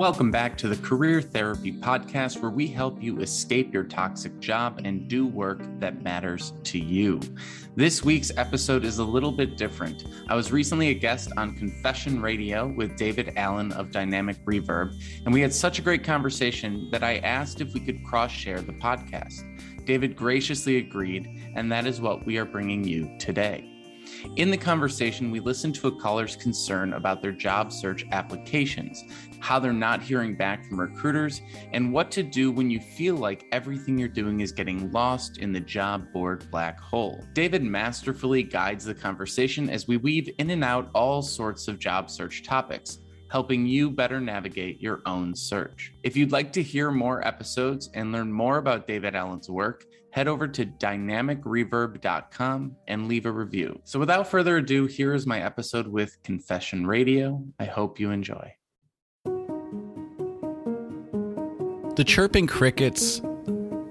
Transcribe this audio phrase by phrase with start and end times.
[0.00, 4.80] Welcome back to the Career Therapy Podcast, where we help you escape your toxic job
[4.82, 7.20] and do work that matters to you.
[7.76, 10.06] This week's episode is a little bit different.
[10.30, 15.34] I was recently a guest on Confession Radio with David Alan of Dynamic Reverb, and
[15.34, 18.72] we had such a great conversation that I asked if we could cross share the
[18.72, 19.44] podcast.
[19.84, 23.70] David graciously agreed, and that is what we are bringing you today.
[24.36, 29.04] In the conversation, we listened to a caller's concern about their job search applications,
[29.40, 31.40] how they're not hearing back from recruiters,
[31.72, 35.52] and what to do when you feel like everything you're doing is getting lost in
[35.52, 37.24] the job board black hole.
[37.32, 42.10] David masterfully guides the conversation as we weave in and out all sorts of job
[42.10, 42.98] search topics
[43.30, 45.94] helping you better navigate your own search.
[46.02, 50.28] If you'd like to hear more episodes and learn more about David Alan's work, head
[50.28, 53.80] over to dynamicreverb.com and leave a review.
[53.84, 57.42] So, without further ado, here is my episode with Confession Radio.
[57.58, 58.54] I hope you enjoy.
[61.96, 63.20] The chirping crickets,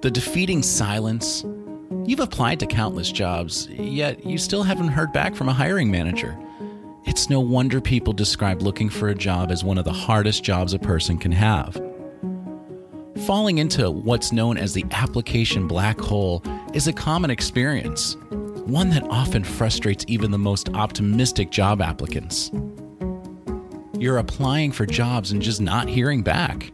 [0.01, 1.45] the defeating silence.
[2.05, 6.37] You've applied to countless jobs, yet you still haven't heard back from a hiring manager.
[7.05, 10.73] It's no wonder people describe looking for a job as one of the hardest jobs
[10.73, 11.79] a person can have.
[13.17, 16.43] Falling into what's known as the application black hole
[16.73, 18.15] is a common experience,
[18.65, 22.51] one that often frustrates even the most optimistic job applicants.
[23.97, 26.71] You're applying for jobs and just not hearing back.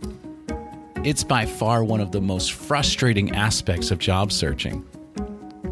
[1.03, 4.85] It's by far one of the most frustrating aspects of job searching.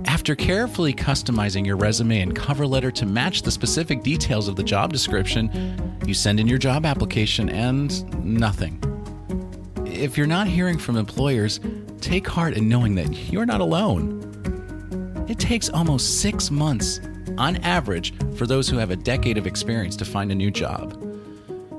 [0.06, 4.64] After carefully customizing your resume and cover letter to match the specific details of the
[4.64, 8.80] job description, you send in your job application and nothing
[9.94, 11.60] if you're not hearing from employers,
[12.02, 14.20] take heart in knowing that you're not alone.
[15.30, 17.00] It takes almost six months,
[17.38, 21.00] on average, for those who have a decade of experience to find a new job.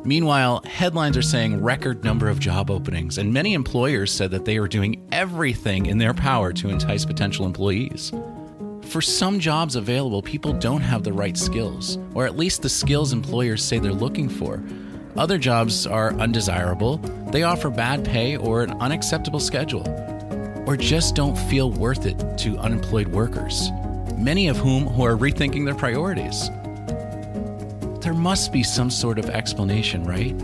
[0.05, 4.59] Meanwhile, headlines are saying record number of job openings, and many employers said that they
[4.59, 8.13] are doing everything in their power to entice potential employees.
[8.83, 13.13] For some jobs available, people don't have the right skills, or at least the skills
[13.13, 14.63] employers say they're looking for,
[15.17, 16.98] other jobs are undesirable,
[17.30, 19.86] they offer bad pay or an unacceptable schedule,
[20.67, 23.70] or just don't feel worth it to unemployed workers,
[24.17, 26.48] many of whom who are rethinking their priorities.
[28.01, 30.35] There must be some sort of explanation, right?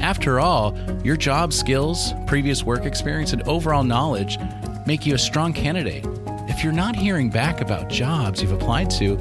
[0.00, 4.38] After all, your job skills, previous work experience, and overall knowledge
[4.86, 6.04] make you a strong candidate.
[6.48, 9.16] If you're not hearing back about jobs you've applied to,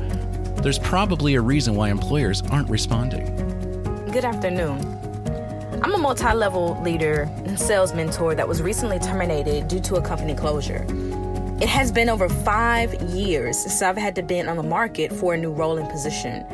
[0.62, 3.47] there's probably a reason why employers aren't responding.
[4.12, 4.80] Good afternoon.
[5.84, 10.02] I'm a multi level leader and sales mentor that was recently terminated due to a
[10.02, 10.86] company closure.
[11.60, 15.34] It has been over five years since I've had to be on the market for
[15.34, 16.46] a new role and position.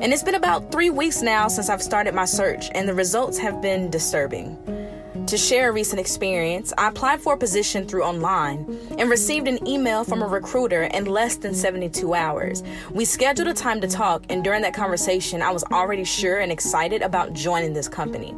[0.00, 3.38] And it's been about three weeks now since I've started my search, and the results
[3.38, 4.58] have been disturbing.
[5.28, 8.64] To share a recent experience, I applied for a position through online
[8.98, 12.62] and received an email from a recruiter in less than 72 hours.
[12.90, 16.50] We scheduled a time to talk, and during that conversation, I was already sure and
[16.50, 18.34] excited about joining this company.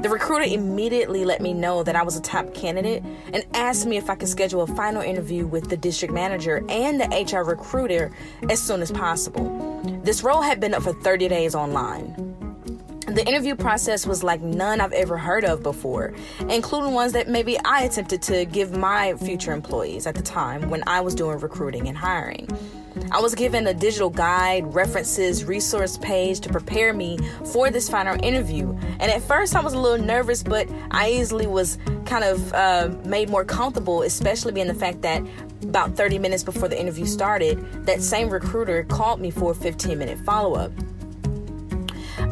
[0.00, 3.02] The recruiter immediately let me know that I was a top candidate
[3.32, 7.00] and asked me if I could schedule a final interview with the district manager and
[7.00, 8.12] the HR recruiter
[8.50, 9.80] as soon as possible.
[10.04, 12.47] This role had been up for 30 days online.
[13.10, 16.12] The interview process was like none I've ever heard of before,
[16.50, 20.82] including ones that maybe I attempted to give my future employees at the time when
[20.86, 22.48] I was doing recruiting and hiring.
[23.10, 28.22] I was given a digital guide, references, resource page to prepare me for this final
[28.22, 28.76] interview.
[29.00, 32.90] And at first, I was a little nervous, but I easily was kind of uh,
[33.06, 35.22] made more comfortable, especially being the fact that
[35.62, 39.96] about 30 minutes before the interview started, that same recruiter called me for a 15
[39.96, 40.72] minute follow up.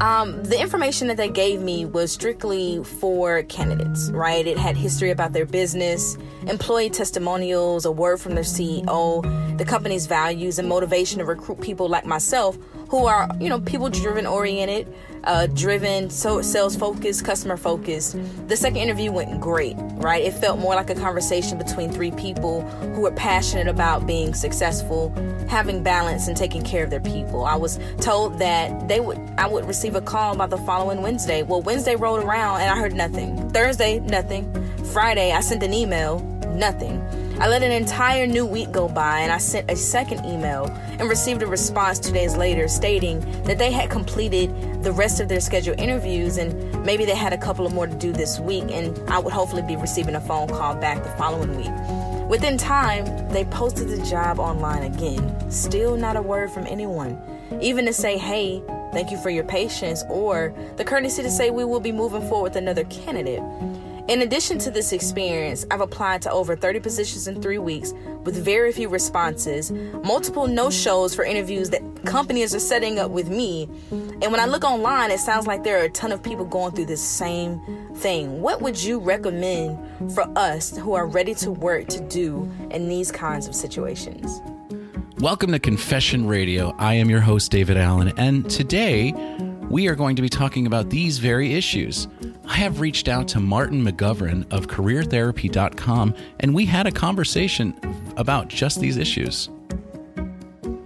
[0.01, 4.47] Um, the information that they gave me was strictly for candidates, right?
[4.47, 10.07] It had history about their business, employee testimonials, a word from their CEO, the company's
[10.07, 12.59] values, and motivation to recruit people like myself
[12.89, 14.93] who are, you know, people driven oriented,
[15.25, 18.17] uh, driven, so sales focused, customer focused.
[18.49, 20.23] The second interview went great, right?
[20.23, 25.13] It felt more like a conversation between three people who were passionate about being successful,
[25.49, 27.45] having balance, and taking care of their people.
[27.45, 31.43] I was told that they would, I would receive a call by the following Wednesday.
[31.43, 33.51] Well, Wednesday rolled around and I heard nothing.
[33.51, 34.53] Thursday, nothing.
[34.93, 36.21] Friday, I sent an email,
[36.55, 37.03] nothing.
[37.39, 40.69] I let an entire new week go by and I sent a second email
[40.99, 45.29] and received a response two days later stating that they had completed the rest of
[45.29, 48.65] their scheduled interviews and maybe they had a couple of more to do this week
[48.71, 52.31] and I would hopefully be receiving a phone call back the following week.
[52.31, 55.51] Within time, they posted the job online again.
[55.51, 57.21] Still not a word from anyone.
[57.61, 58.63] Even to say, hey,
[58.93, 62.45] thank you for your patience, or the courtesy to say we will be moving forward
[62.51, 63.43] with another candidate.
[64.09, 67.93] In addition to this experience, I've applied to over 30 positions in three weeks
[68.23, 69.73] with very few responses,
[70.05, 73.69] multiple no shows for interviews that companies are setting up with me.
[73.91, 76.73] And when I look online, it sounds like there are a ton of people going
[76.73, 77.61] through this same
[77.97, 78.43] thing.
[78.43, 83.11] What would you recommend for us who are ready to work to do in these
[83.11, 84.41] kinds of situations?
[85.19, 86.77] Welcome to Confession Radio.
[86.79, 89.13] I am your host, David Alan, and today
[89.69, 92.07] we are going to be talking about these very issues.
[92.45, 97.75] I have reached out to Martin McGovern of CareerTherapy.com, and we had a conversation
[98.17, 99.51] about just these issues.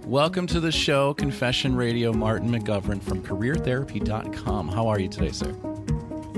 [0.05, 2.11] Welcome to the show, Confession Radio.
[2.11, 4.67] Martin McGovern from CareerTherapy.com.
[4.67, 5.55] How are you today, sir?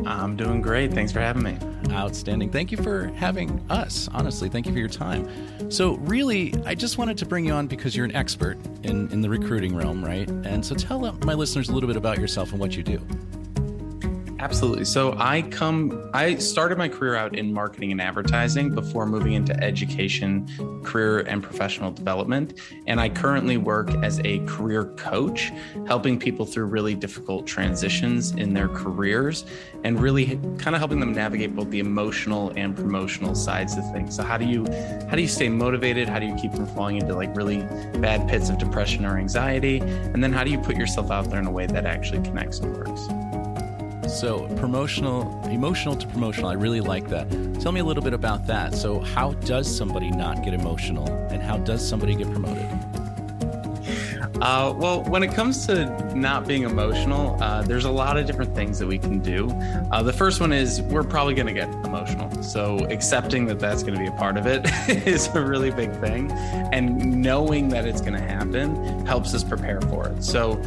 [0.05, 0.94] I'm doing great.
[0.94, 1.57] Thanks for having me.
[1.91, 2.50] Outstanding.
[2.50, 4.09] Thank you for having us.
[4.13, 5.71] Honestly, thank you for your time.
[5.71, 9.21] So, really, I just wanted to bring you on because you're an expert in, in
[9.21, 10.27] the recruiting realm, right?
[10.27, 13.00] And so, tell my listeners a little bit about yourself and what you do.
[14.44, 14.84] Absolutely.
[14.84, 19.57] So I come, I started my career out in marketing and advertising before moving into
[19.63, 22.60] education, career, and professional development.
[22.86, 25.54] And I currently work as a career coach,
[25.88, 29.45] helping people through really difficult transitions in their careers
[29.86, 34.13] and really kind of helping them navigate both the emotional and promotional sides of things.
[34.13, 34.66] So how do you,
[35.10, 36.10] how do you stay motivated?
[36.10, 37.60] How do you keep from falling into like really
[38.01, 39.78] bad pits of depression or anxiety?
[39.80, 42.60] And then how do you put yourself out there in a way that actually connects
[42.60, 43.07] and works?
[44.13, 47.27] So, promotional, emotional to promotional, I really like that.
[47.60, 48.75] Tell me a little bit about that.
[48.75, 52.69] So, how does somebody not get emotional and how does somebody get promoted?
[54.39, 58.54] Uh, well, when it comes to not being emotional, uh, there's a lot of different
[58.54, 59.50] things that we can do.
[59.92, 62.30] Uh, the first one is we're probably going to get emotional.
[62.44, 64.66] So, accepting that that's going to be a part of it
[65.07, 66.31] is a really big thing.
[66.31, 70.24] And knowing that it's going to happen helps us prepare for it.
[70.24, 70.62] So,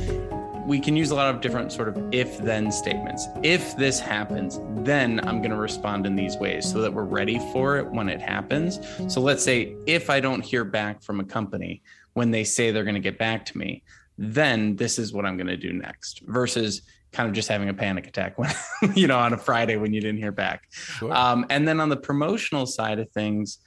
[0.66, 3.28] we can use a lot of different sort of if then statements.
[3.44, 7.38] If this happens, then I'm going to respond in these ways so that we're ready
[7.52, 8.80] for it when it happens.
[9.06, 11.82] So let's say if I don't hear back from a company
[12.14, 13.84] when they say they're going to get back to me,
[14.18, 16.82] then this is what I'm going to do next versus
[17.12, 18.52] kind of just having a panic attack when
[18.94, 20.64] you know on a Friday when you didn't hear back.
[20.72, 21.14] Sure.
[21.14, 23.58] Um, and then on the promotional side of things,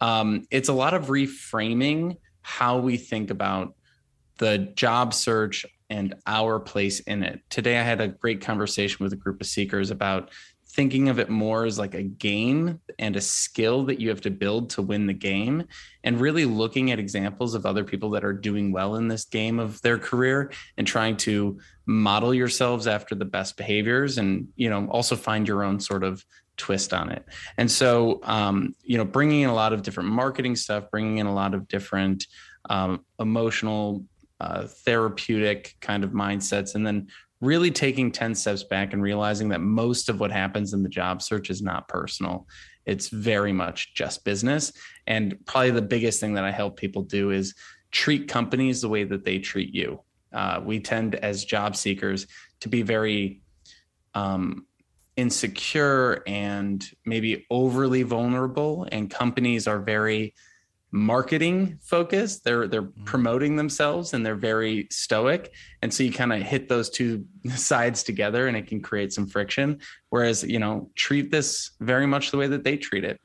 [0.00, 3.74] um, it's a lot of reframing how we think about
[4.38, 7.40] the job search and our place in it.
[7.50, 10.30] Today, I had a great conversation with a group of seekers about
[10.70, 14.30] thinking of it more as like a game and a skill that you have to
[14.30, 15.64] build to win the game
[16.04, 19.58] and really looking at examples of other people that are doing well in this game
[19.58, 24.86] of their career and trying to model yourselves after the best behaviors and you know
[24.88, 26.24] also find your own sort of
[26.58, 27.24] twist on it
[27.56, 31.26] and so um, you know bringing in a lot of different marketing stuff bringing in
[31.26, 32.26] a lot of different
[32.68, 34.04] um, emotional
[34.40, 37.08] uh, therapeutic kind of mindsets and then
[37.40, 41.22] really taking 10 steps back and realizing that most of what happens in the job
[41.22, 42.46] search is not personal.
[42.84, 44.72] It's very much just business.
[45.06, 47.54] And probably the biggest thing that i help people do is
[47.90, 50.00] treat companies the way that they treat you.
[50.32, 52.26] Uh, we tend as job seekers
[52.60, 53.40] to be very
[54.14, 54.66] um,
[55.16, 60.34] insecure and maybe overly vulnerable and companies are very
[60.90, 63.04] marketing focused they're they're mm-hmm.
[63.04, 65.52] promoting themselves and they're very stoic.
[65.82, 69.26] And so you kind of hit those two sides together and it can create some
[69.26, 69.80] friction.
[70.10, 73.20] Whereas you know treat this very much the way that they treat it.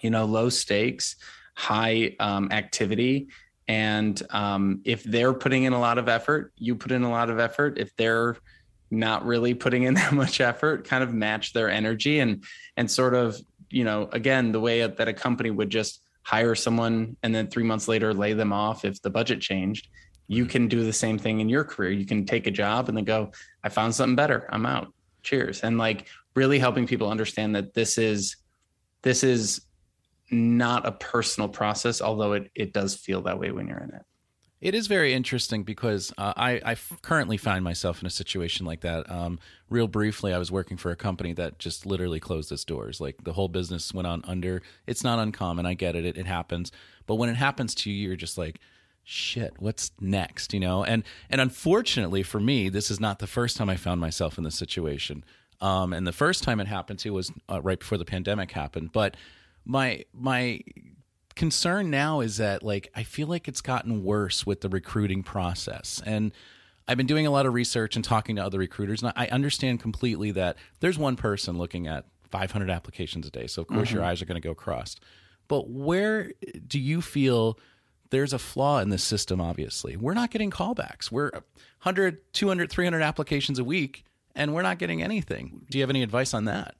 [0.00, 1.16] You know low stakes
[1.56, 3.28] high um, activity.
[3.66, 7.30] And um, if they're putting in a lot of effort you put in a lot
[7.30, 7.78] of effort.
[7.78, 8.36] If they're
[8.90, 12.44] not really putting in that much effort kind of match their energy and
[12.76, 17.16] and sort of you know again the way that a company would just hire someone
[17.22, 19.88] and then three months later lay them off if the budget changed
[20.28, 20.50] you mm-hmm.
[20.50, 21.90] can do the same thing in your career.
[21.90, 23.30] You can take a job and then go
[23.62, 24.48] i found something better.
[24.50, 24.92] I'm out.
[25.22, 25.60] Cheers.
[25.60, 28.36] And like really helping people understand that this is
[29.02, 29.62] this is
[30.30, 34.02] not a personal process although it, it does feel that way when you're in it
[34.60, 38.64] it is very interesting because uh, I, I f- currently find myself in a situation
[38.64, 39.10] like that.
[39.10, 43.00] Um, real briefly, I was working for a company that just literally closed its doors.
[43.00, 44.62] Like the whole business went on under.
[44.86, 45.66] It's not uncommon.
[45.66, 46.06] I get it.
[46.06, 46.72] It, it happens.
[47.06, 48.58] But when it happens to you, you're just like,
[49.04, 50.54] shit, what's next?
[50.54, 50.82] You know?
[50.82, 54.44] And, and unfortunately for me, this is not the first time I found myself in
[54.44, 55.22] this situation.
[55.60, 58.92] Um, and the first time it happened to was uh, right before the pandemic happened.
[58.92, 59.18] But
[59.66, 60.60] my, my
[61.36, 66.02] concern now is that like I feel like it's gotten worse with the recruiting process.
[66.04, 66.32] And
[66.88, 69.80] I've been doing a lot of research and talking to other recruiters, and I understand
[69.80, 73.46] completely that there's one person looking at 500 applications a day.
[73.46, 73.96] So of course mm-hmm.
[73.96, 75.00] your eyes are going to go crossed.
[75.48, 76.32] But where
[76.66, 77.58] do you feel
[78.10, 79.96] there's a flaw in the system, obviously.
[79.96, 81.10] We're not getting callbacks.
[81.10, 85.62] We're 100, 200, 300 applications a week, and we're not getting anything.
[85.70, 86.76] Do you have any advice on that?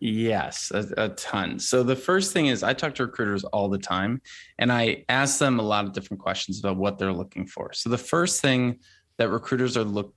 [0.00, 1.58] Yes, a, a, ton.
[1.58, 4.22] So the first thing is I talk to recruiters all the time
[4.58, 7.72] and I ask them a lot of different questions about what they're looking for.
[7.72, 8.78] So the first thing
[9.16, 10.14] that recruiters are look,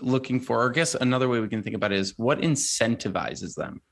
[0.00, 3.54] looking for, or I guess another way we can think about it is what incentivizes
[3.54, 3.82] them.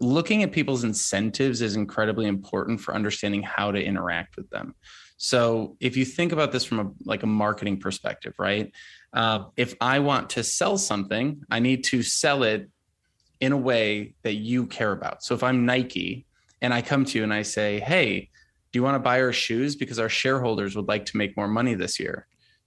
[0.00, 4.74] Looking at people's incentives is incredibly important for understanding how to interact with them.
[5.16, 8.72] So if you think about this from a like a marketing perspective, right?
[9.12, 12.70] Uh, if I want to sell something, I need to sell it
[13.40, 15.22] in a way that you care about.
[15.22, 16.26] So if I'm Nike
[16.60, 18.30] and I come to you and I say, hey,
[18.72, 21.48] do you want to buy our shoes because our shareholders would like to make more
[21.48, 22.26] money this year?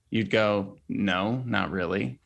[0.10, 2.20] You'd go, no, not really.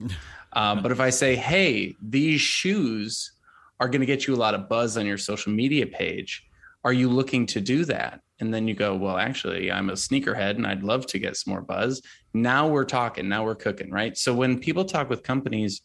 [0.53, 3.31] um, but if I say, hey, these shoes
[3.79, 6.47] are going to get you a lot of buzz on your social media page,
[6.83, 8.21] are you looking to do that?
[8.39, 11.51] And then you go, well, actually, I'm a sneakerhead and I'd love to get some
[11.51, 12.01] more buzz.
[12.33, 14.17] Now we're talking, now we're cooking, right?
[14.17, 15.81] So when people talk with companies,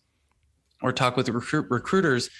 [0.83, 2.31] or talk with recruit, recruiters,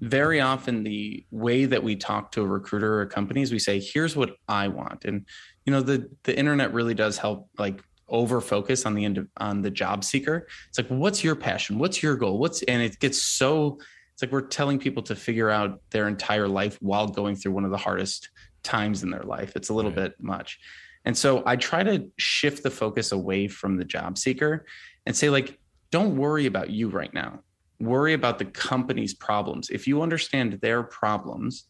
[0.00, 4.16] very often the way that we talk to a recruiter or companies, we say, "Here's
[4.16, 5.26] what I want," and
[5.66, 9.28] you know the the internet really does help like over focus on the end of,
[9.36, 10.46] on the job seeker.
[10.68, 11.78] It's like, what's your passion?
[11.78, 12.38] What's your goal?
[12.38, 13.78] What's and it gets so
[14.12, 17.64] it's like we're telling people to figure out their entire life while going through one
[17.64, 18.30] of the hardest
[18.64, 19.52] times in their life.
[19.54, 20.10] It's a little right.
[20.10, 20.58] bit much.
[21.04, 24.66] And so I try to shift the focus away from the job seeker
[25.06, 25.58] and say like
[25.90, 27.40] don't worry about you right now
[27.80, 29.70] worry about the company's problems.
[29.70, 31.64] If you understand their problems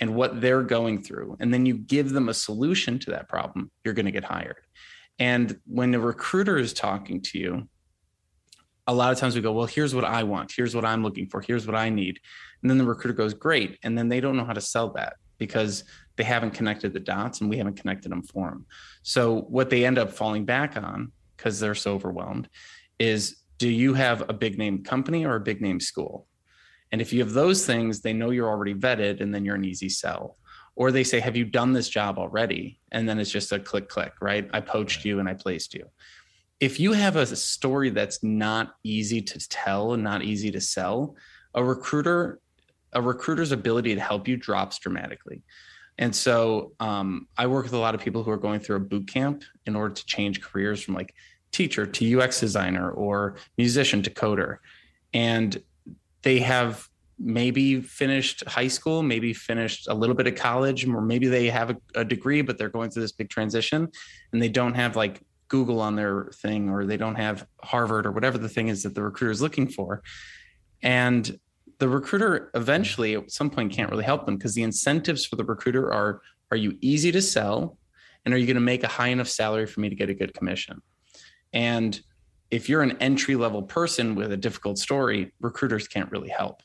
[0.00, 3.70] and what they're going through, and then you give them a solution to that problem,
[3.84, 4.64] you're going to get hired.
[5.18, 7.68] And when the recruiter is talking to you,
[8.86, 10.52] a lot of times we go, Well, here's what I want.
[10.56, 11.40] Here's what I'm looking for.
[11.40, 12.20] Here's what I need.
[12.62, 13.78] And then the recruiter goes, Great.
[13.82, 15.84] And then they don't know how to sell that because
[16.16, 18.66] they haven't connected the dots and we haven't connected them for them.
[19.02, 22.48] So what they end up falling back on because they're so overwhelmed
[22.98, 26.26] is do you have a big name company or a big name school?
[26.90, 29.64] And if you have those things, they know you're already vetted and then you're an
[29.64, 30.36] easy sell.
[30.74, 32.78] Or they say, Have you done this job already?
[32.92, 34.48] And then it's just a click, click, right?
[34.52, 35.86] I poached you and I placed you.
[36.60, 41.16] If you have a story that's not easy to tell and not easy to sell,
[41.54, 42.40] a recruiter,
[42.92, 45.42] a recruiter's ability to help you drops dramatically.
[45.98, 48.80] And so um, I work with a lot of people who are going through a
[48.80, 51.12] boot camp in order to change careers from like
[51.52, 54.58] teacher to UX designer or musician to coder.
[55.12, 55.62] And
[56.22, 56.88] they have
[57.18, 61.70] maybe finished high school, maybe finished a little bit of college, or maybe they have
[61.70, 63.88] a, a, degree, but they're going through this big transition
[64.32, 68.12] and they don't have like Google on their thing or they don't have Harvard or
[68.12, 70.02] whatever the thing is that the recruiter is looking for.
[70.82, 71.38] And
[71.78, 75.44] the recruiter eventually at some point can't really help them because the incentives for the
[75.44, 77.76] recruiter are are you easy to sell
[78.24, 80.14] and are you going to make a high enough salary for me to get a
[80.14, 80.80] good commission?
[81.52, 82.00] And
[82.50, 86.62] if you're an entry level person with a difficult story, recruiters can't really help.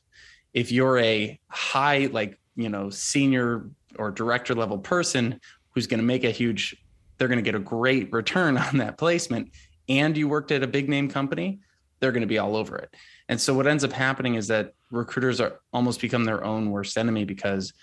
[0.53, 5.39] If you're a high, like, you know, senior or director level person
[5.71, 6.75] who's going to make a huge,
[7.17, 9.51] they're going to get a great return on that placement,
[9.89, 11.59] and you worked at a big name company,
[11.99, 12.93] they're going to be all over it.
[13.29, 16.97] And so what ends up happening is that recruiters are almost become their own worst
[16.97, 17.73] enemy because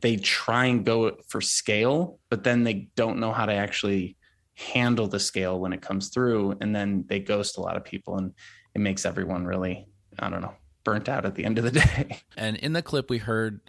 [0.00, 4.16] they try and go for scale, but then they don't know how to actually
[4.56, 8.16] handle the scale when it comes through and then they ghost a lot of people
[8.16, 8.32] and
[8.74, 9.86] it makes everyone really
[10.18, 12.20] i don't know burnt out at the end of the day.
[12.36, 13.60] And in the clip we heard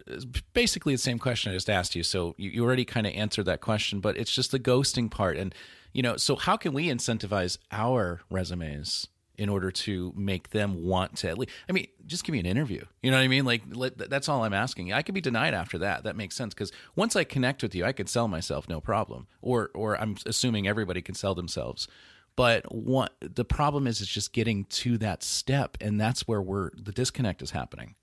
[0.53, 2.03] basically the same question i just asked you.
[2.03, 5.35] So you, already kind of answered that question but it's just the ghosting part.
[5.35, 5.53] And
[5.93, 11.15] you know so how can we incentivize our resumes in order to make them want
[11.15, 12.83] to at least i mean just give me an interview.
[13.01, 13.45] You know what i mean?
[13.45, 14.93] Like let, that's all i'm asking.
[14.93, 16.03] I could be denied after that.
[16.03, 19.27] That makes sense because once i connect with you i could sell myself no problem.
[19.41, 21.87] Or or i'm assuming everybody can sell themselves.
[22.35, 26.71] But what the problem is is just getting to that step and that's where we're
[26.75, 27.95] the disconnect is happening.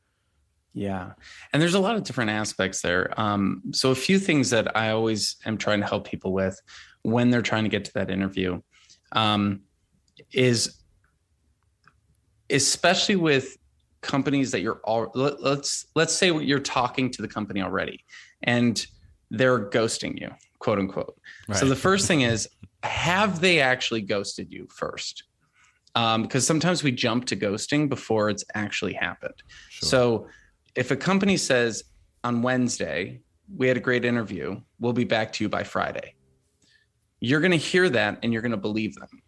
[0.74, 1.12] Yeah.
[1.52, 3.18] And there's a lot of different aspects there.
[3.18, 6.60] Um, so, a few things that I always am trying to help people with
[7.02, 8.60] when they're trying to get to that interview
[9.12, 9.60] um,
[10.32, 10.83] is
[12.50, 13.56] especially with
[14.04, 18.04] companies that you're all let, let's let's say you're talking to the company already
[18.42, 18.86] and
[19.30, 21.18] they're ghosting you quote unquote.
[21.48, 21.58] Right.
[21.58, 22.48] so the first thing is
[22.82, 25.24] have they actually ghosted you first?
[25.96, 29.42] Um, because sometimes we jump to ghosting before it's actually happened.
[29.70, 29.88] Sure.
[29.88, 30.28] so
[30.74, 31.84] if a company says
[32.22, 33.20] on wednesday
[33.54, 34.58] we had a great interview.
[34.80, 36.14] We'll be back to you by friday.
[37.20, 39.22] You're going to hear that and you're going to believe them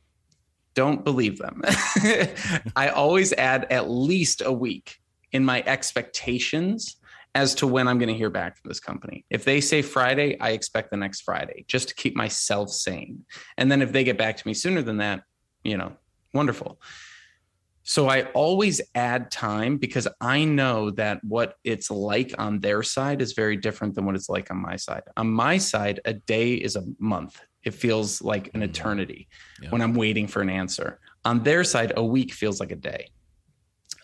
[0.76, 1.62] don't believe them.
[2.76, 4.98] I always add at least a week
[5.32, 6.96] in my expectations
[7.34, 9.24] as to when I'm going to hear back from this company.
[9.28, 13.24] If they say Friday, I expect the next Friday just to keep myself sane.
[13.56, 15.22] And then if they get back to me sooner than that,
[15.64, 15.92] you know,
[16.32, 16.80] wonderful.
[17.82, 23.22] So I always add time because I know that what it's like on their side
[23.22, 25.04] is very different than what it's like on my side.
[25.16, 27.40] On my side, a day is a month.
[27.66, 28.64] It feels like an mm.
[28.64, 29.28] eternity
[29.60, 29.68] yeah.
[29.70, 31.00] when I'm waiting for an answer.
[31.24, 33.10] On their side, a week feels like a day.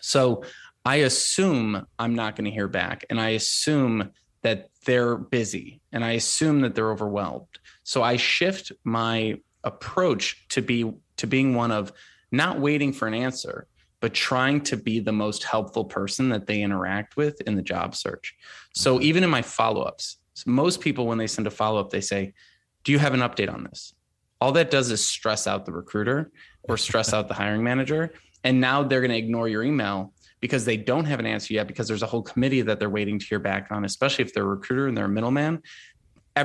[0.01, 0.43] So
[0.85, 3.05] I assume I'm not going to hear back.
[3.09, 7.47] And I assume that they're busy and I assume that they're overwhelmed.
[7.83, 11.93] So I shift my approach to be to being one of
[12.31, 13.67] not waiting for an answer,
[14.01, 17.95] but trying to be the most helpful person that they interact with in the job
[17.95, 18.35] search.
[18.73, 19.03] So mm-hmm.
[19.03, 22.33] even in my follow-ups, most people when they send a follow-up, they say,
[22.83, 23.93] "Do you have an update on this?"
[24.41, 26.31] All that does is stress out the recruiter
[26.63, 28.13] or stress out the hiring manager,
[28.43, 31.67] and now they're going to ignore your email because they don't have an answer yet
[31.67, 34.43] because there's a whole committee that they're waiting to hear back on, especially if they're
[34.43, 35.61] a recruiter and they're a middleman.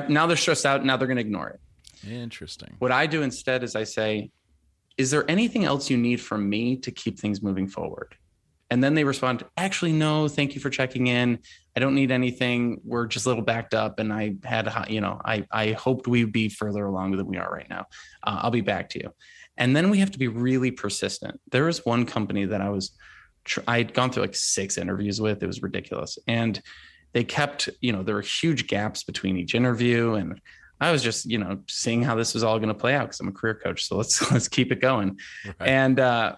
[0.09, 0.85] Now they're stressed out.
[0.85, 1.61] Now they're going to ignore it.
[2.09, 2.77] Interesting.
[2.79, 4.31] What I do instead is I say,
[4.97, 8.15] is there anything else you need from me to keep things moving forward?
[8.71, 11.41] And then they respond, actually, no, thank you for checking in.
[11.79, 12.81] I don't need anything.
[12.83, 14.01] We're just a little backed up.
[14.01, 17.49] And I had, you know, I, I hoped we'd be further along than we are
[17.49, 17.87] right now.
[18.25, 19.15] Uh, I'll be back to you.
[19.57, 21.41] And then we have to be really persistent.
[21.53, 22.91] There was one company that I was,
[23.69, 25.41] I had gone through like six interviews with.
[25.41, 26.19] It was ridiculous.
[26.27, 26.61] And
[27.13, 30.15] they kept, you know, there were huge gaps between each interview.
[30.15, 30.41] And
[30.81, 33.21] I was just, you know, seeing how this was all going to play out because
[33.21, 33.85] I'm a career coach.
[33.85, 35.21] So let's let's keep it going.
[35.47, 35.69] Right.
[35.69, 36.35] And uh,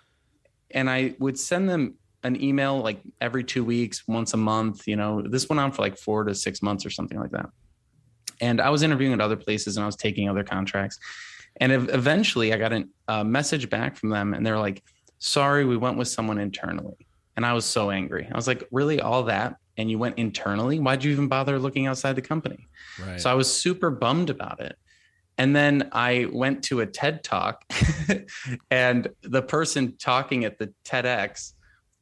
[0.71, 4.87] and I would send them an email like every two weeks, once a month.
[4.87, 7.47] You know, this went on for like four to six months or something like that.
[8.41, 10.99] And I was interviewing at other places and I was taking other contracts.
[11.57, 12.73] And eventually, I got
[13.09, 14.83] a message back from them, and they're like,
[15.19, 18.29] "Sorry, we went with someone internally." And I was so angry.
[18.31, 21.87] I was like, "Really, all that?" and you went internally, why'd you even bother looking
[21.87, 22.69] outside the company?
[23.03, 23.19] Right.
[23.19, 24.77] So I was super bummed about it.
[25.39, 27.65] And then I went to a TED talk,
[28.71, 31.55] and the person talking at the TEDx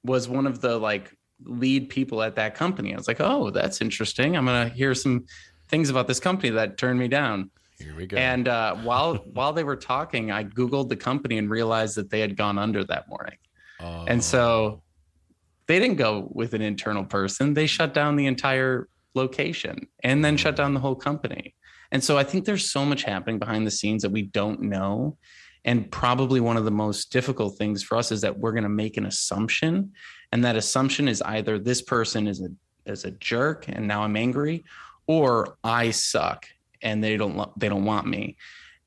[0.04, 1.14] was one of the like
[1.44, 2.92] lead people at that company.
[2.92, 4.36] I was like, oh, that's interesting.
[4.36, 5.24] I'm gonna hear some
[5.68, 7.50] things about this company that turned me down.
[7.78, 8.16] Here we go.
[8.16, 12.20] And uh, while while they were talking, I googled the company and realized that they
[12.20, 13.38] had gone under that morning.
[13.80, 14.04] Oh.
[14.06, 14.82] And so
[15.66, 17.54] they didn't go with an internal person.
[17.54, 21.54] They shut down the entire location and then shut down the whole company.
[21.92, 25.16] And so I think there's so much happening behind the scenes that we don't know.
[25.64, 28.68] And probably one of the most difficult things for us is that we're going to
[28.68, 29.92] make an assumption.
[30.32, 32.48] And that assumption is either this person is a
[32.86, 34.64] is a jerk and now I'm angry,
[35.06, 36.46] or I suck
[36.82, 38.36] and they don't they don't want me.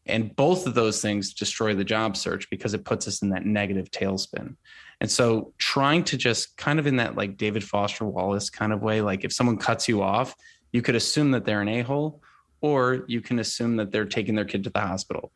[0.07, 3.45] And both of those things destroy the job search because it puts us in that
[3.45, 4.55] negative tailspin.
[4.99, 8.81] And so trying to just kind of in that like David Foster Wallace kind of
[8.81, 10.35] way, like if someone cuts you off,
[10.71, 12.21] you could assume that they're an a-hole,
[12.61, 15.31] or you can assume that they're taking their kid to the hospital.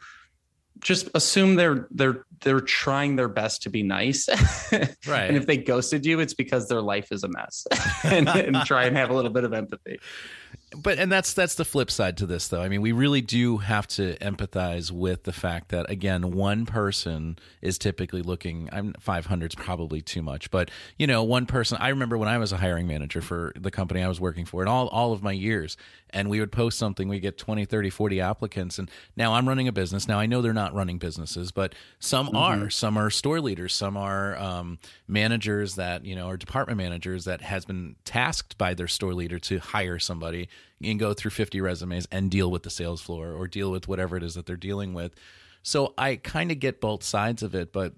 [0.82, 4.28] Just assume they're they're they're trying their best to be nice.
[5.08, 5.30] right.
[5.30, 7.66] and if they ghosted you, it's because their life is a mess.
[8.04, 10.00] and, and try and have a little bit of empathy
[10.76, 13.58] but and that's that's the flip side to this though i mean we really do
[13.58, 19.52] have to empathize with the fact that again one person is typically looking i'm 500
[19.52, 22.58] is probably too much but you know one person i remember when i was a
[22.58, 25.78] hiring manager for the company i was working for in all, all of my years
[26.16, 29.68] and we would post something we get 20 30 40 applicants and now i'm running
[29.68, 32.36] a business now i know they're not running businesses but some mm-hmm.
[32.36, 37.26] are some are store leaders some are um, managers that you know are department managers
[37.26, 40.50] that has been tasked by their store leader to hire somebody
[40.84, 44.18] and go through 50 resumes and deal with the sales floor or deal with whatever
[44.18, 45.14] it is that they're dealing with.
[45.64, 47.94] So I kind of get both sides of it, but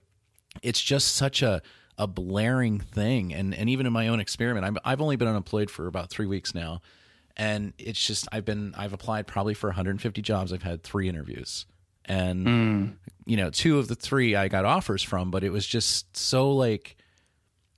[0.62, 1.62] it's just such a
[1.97, 3.34] a blaring thing.
[3.34, 6.27] And and even in my own experiment, I'm, I've only been unemployed for about three
[6.27, 6.82] weeks now,
[7.38, 10.52] and it's just I've been I've applied probably for 150 jobs.
[10.52, 11.67] I've had three interviews,
[12.04, 12.95] and mm.
[13.26, 16.52] you know two of the three I got offers from, but it was just so
[16.52, 16.97] like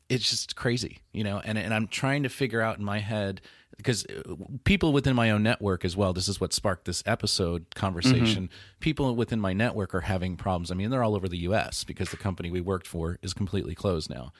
[0.07, 1.41] it's just crazy, you know.
[1.43, 3.41] And and I'm trying to figure out in my head
[3.75, 7.65] because uh, people within my own network as well this is what sparked this episode
[7.75, 8.79] conversation mm-hmm.
[8.81, 12.11] people within my network are having problems i mean they're all over the us because
[12.11, 14.33] the company we worked for is completely closed now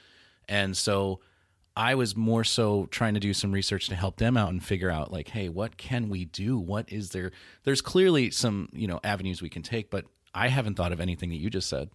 [0.49, 1.21] and so
[1.79, 4.91] i was more so trying to do some research to help them out and figure
[4.91, 6.57] out like hey what can we do?
[6.57, 7.31] What is there?
[7.63, 11.29] There's clearly some you know avenues we can take but i haven't thought of anything
[11.29, 11.89] that you just said.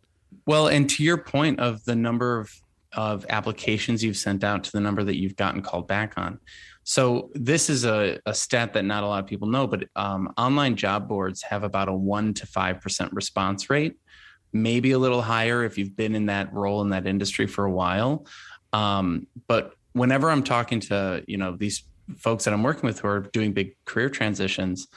[0.46, 2.60] Well and to your point of the number of
[2.94, 6.38] of applications you've sent out to the number that you've gotten called back on.
[6.84, 10.32] So this is a, a stat that not a lot of people know, but um,
[10.38, 13.96] online job boards have about a one to five percent response rate,
[14.52, 17.70] maybe a little higher if you've been in that role in that industry for a
[17.70, 18.26] while.
[18.74, 21.84] Um, but whenever I'm talking to you know these
[22.16, 24.88] folks that I'm working with who are doing big career transitions,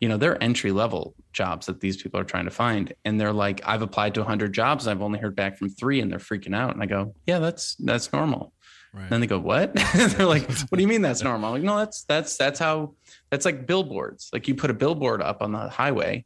[0.00, 2.92] you know, they're entry level jobs that these people are trying to find.
[3.04, 4.88] And they're like, I've applied to 100 jobs.
[4.88, 6.74] I've only heard back from three and they're freaking out.
[6.74, 8.52] And I go, yeah, that's, that's normal.
[8.92, 9.08] Right.
[9.08, 9.74] Then they go, what?
[9.94, 11.50] they're like, what do you mean that's normal?
[11.50, 12.94] I'm like, no, that's, that's, that's how,
[13.30, 14.28] that's like billboards.
[14.32, 16.24] Like you put a billboard up on the highway.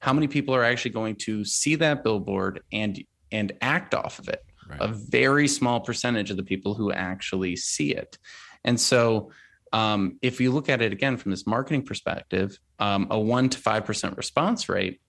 [0.00, 4.28] How many people are actually going to see that billboard and, and act off of
[4.28, 4.44] it?
[4.68, 4.80] Right.
[4.80, 8.18] A very small percentage of the people who actually see it.
[8.64, 9.30] And so,
[9.72, 13.58] um, if you look at it again from this marketing perspective, um, a one to
[13.58, 15.00] five percent response rate.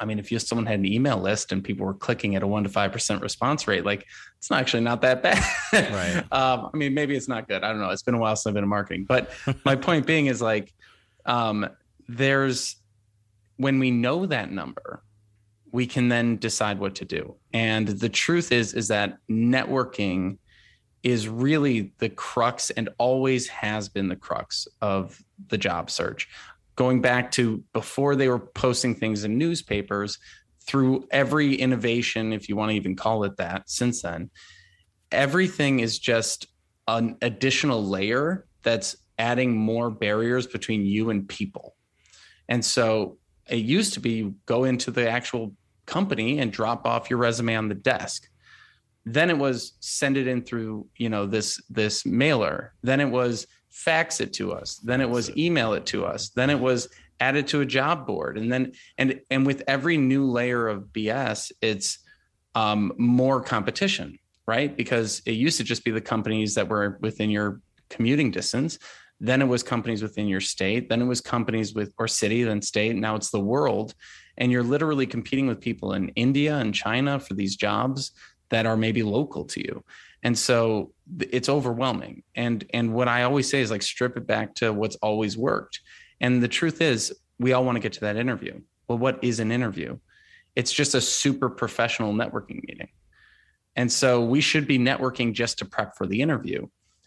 [0.00, 2.46] I mean, if you someone had an email list and people were clicking at a
[2.46, 4.04] one to five percent response rate, like
[4.38, 5.42] it's not actually not that bad.
[5.72, 6.16] Right.
[6.32, 7.64] um, I mean, maybe it's not good.
[7.64, 7.90] I don't know.
[7.90, 9.30] It's been a while since I've been in marketing, but
[9.64, 10.72] my point being is like,
[11.24, 11.68] um,
[12.08, 12.76] there's
[13.56, 15.02] when we know that number,
[15.72, 17.36] we can then decide what to do.
[17.52, 20.38] And the truth is, is that networking
[21.02, 26.28] is really the crux and always has been the crux of the job search.
[26.76, 30.18] Going back to before they were posting things in newspapers,
[30.68, 34.30] through every innovation, if you want to even call it that, since then,
[35.10, 36.46] everything is just
[36.86, 41.74] an additional layer that's adding more barriers between you and people.
[42.48, 43.16] And so
[43.48, 45.54] it used to be go into the actual
[45.88, 48.28] company and drop off your resume on the desk.
[49.04, 52.74] Then it was send it in through you know this this mailer.
[52.82, 54.76] Then it was fax it to us.
[54.76, 56.28] Then it was email it to us.
[56.30, 56.88] Then it was
[57.20, 58.38] add it to a job board.
[58.38, 61.98] And then and and with every new layer of bs it's
[62.54, 64.74] um, more competition right?
[64.74, 68.78] Because it used to just be the companies that were within your commuting distance.
[69.20, 70.88] Then it was companies within your state.
[70.88, 72.96] Then it was companies with or city then state.
[72.96, 73.94] Now it's the world
[74.38, 78.12] and you're literally competing with people in india and china for these jobs
[78.50, 79.84] that are maybe local to you.
[80.22, 82.22] And so it's overwhelming.
[82.34, 85.80] And and what i always say is like strip it back to what's always worked.
[86.20, 88.60] And the truth is we all want to get to that interview.
[88.88, 89.98] Well what is an interview?
[90.56, 92.88] It's just a super professional networking meeting.
[93.76, 96.66] And so we should be networking just to prep for the interview.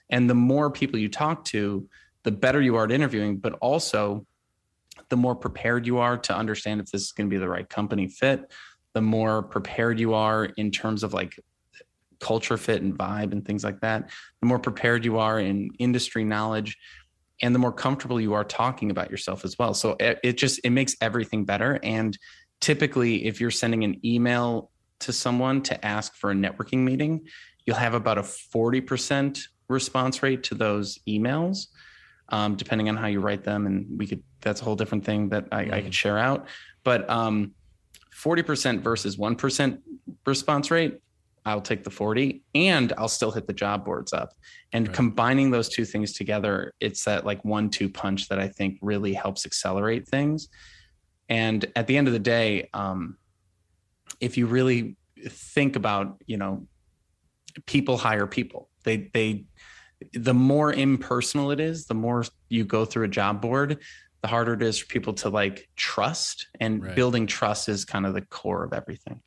[0.09, 1.87] And the more people you talk to
[2.23, 4.25] the better you are at interviewing but also
[5.11, 7.69] the more prepared you are to understand if this is going to be the right
[7.69, 8.51] company fit
[8.93, 11.39] the more prepared you are in terms of like
[12.19, 16.23] culture fit and vibe and things like that, the more prepared you are in industry
[16.23, 16.77] knowledge
[17.41, 19.73] and the more comfortable you are talking about yourself as well.
[19.73, 22.17] So it, it just it makes everything better and
[22.61, 24.69] typically if you're sending an email
[24.99, 27.25] to someone to ask for a networking meeting,
[27.65, 31.67] you'll have about a 40% response rate to those emails.
[32.31, 35.29] Um, depending on how you write them, and we could that's a whole different thing
[35.29, 35.73] that I, mm.
[35.73, 36.47] I could share out.
[36.83, 37.53] But um,
[38.15, 39.79] 40% versus 1%
[40.25, 40.99] response rate,
[41.45, 44.33] I'll take the 40 and I'll still hit the job boards up.
[44.73, 44.95] And right.
[44.95, 49.13] combining those two things together, it's that like one two punch that I think really
[49.13, 50.49] helps accelerate things.
[51.29, 53.17] And at the end of the day, um,
[54.19, 56.67] if you really think about, you know,
[57.65, 59.45] people hire people, they, they,
[60.13, 63.79] the more impersonal it is, the more you go through a job board,
[64.21, 66.95] the harder it is for people to like trust and right.
[66.95, 69.21] building trust is kind of the core of everything.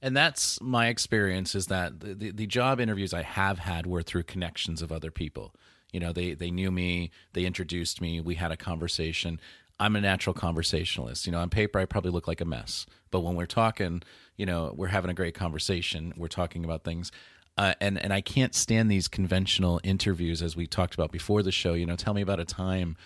[0.00, 4.02] And that's my experience is that the, the, the, job interviews i have had were
[4.02, 5.54] through connections of other people.
[5.92, 9.40] You know they they knew me they introduced me we had a conversation.
[9.80, 11.26] I'm a natural conversationalist.
[11.26, 12.86] You know on paper i probably look like a mess.
[13.10, 14.02] But when we're talking
[14.36, 17.10] you know we're having a great conversation we're talking about things
[17.56, 21.52] uh, and and I can't stand these conventional interviews as we talked about before the
[21.52, 21.74] show.
[21.74, 22.96] You know, tell me about a time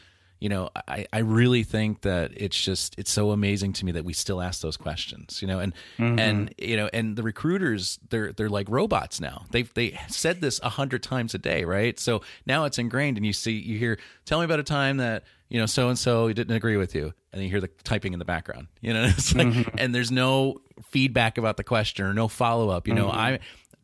[0.40, 4.04] you know I, I really think that it's just it's so amazing to me that
[4.04, 6.18] we still ask those questions you know and mm-hmm.
[6.18, 10.60] and you know and the recruiters they're they're like robots now they've they said this
[10.62, 13.98] a hundred times a day right so now it's ingrained and you see you hear
[14.24, 17.12] tell me about a time that you know so and so didn't agree with you
[17.32, 19.78] and you hear the typing in the background you know it's like mm-hmm.
[19.78, 23.18] and there's no feedback about the question or no follow-up you know mm-hmm.
[23.18, 23.38] i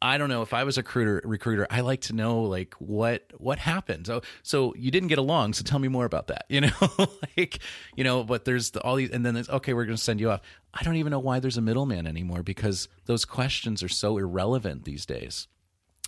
[0.05, 3.25] I don't know if I was a recruiter recruiter I like to know like what
[3.39, 6.61] what happened so so you didn't get along so tell me more about that you
[6.61, 7.59] know like
[7.97, 10.21] you know but there's the, all these and then it's okay we're going to send
[10.21, 10.43] you off
[10.75, 14.85] I don't even know why there's a middleman anymore because those questions are so irrelevant
[14.85, 15.49] these days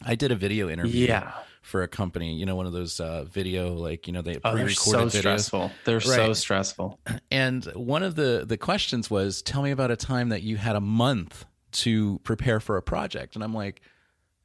[0.04, 1.32] I did a video interview yeah.
[1.62, 4.54] for a company, you know, one of those uh, video like you know they oh,
[4.54, 5.18] they're so videos.
[5.18, 5.72] stressful.
[5.86, 6.04] They're right.
[6.04, 7.00] so stressful.
[7.30, 10.76] And one of the the questions was, "Tell me about a time that you had
[10.76, 11.46] a month
[11.82, 13.34] to prepare for a project.
[13.34, 13.82] And I'm like,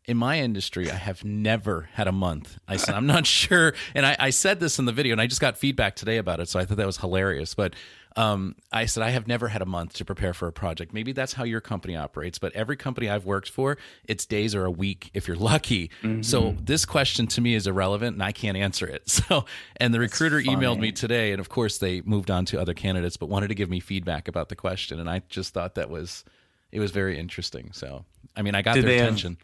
[0.06, 2.58] in my industry, I have never had a month.
[2.68, 3.74] I said, I'm not sure.
[3.94, 6.40] And I, I, said this in the video, and I just got feedback today about
[6.40, 6.50] it.
[6.50, 7.54] So I thought that was hilarious.
[7.54, 7.76] But
[8.18, 10.94] um, I said, I have never had a month to prepare for a project.
[10.94, 12.40] Maybe that's how your company operates.
[12.40, 15.92] But every company I've worked for, it's days or a week if you're lucky.
[16.02, 16.24] Mm-hmm.
[16.24, 19.04] So this question to me is irrelevant, and I can't answer it.
[19.22, 19.46] So,
[19.78, 20.66] and the that's recruiter funny.
[20.66, 23.56] emailed me today, and of course, they moved on to other candidates, but wanted to
[23.56, 25.00] give me feedback about the question.
[25.00, 26.24] And I just thought that was.
[26.72, 27.72] It was very interesting.
[27.74, 28.06] So,
[28.36, 29.38] I mean, I got Did their attention.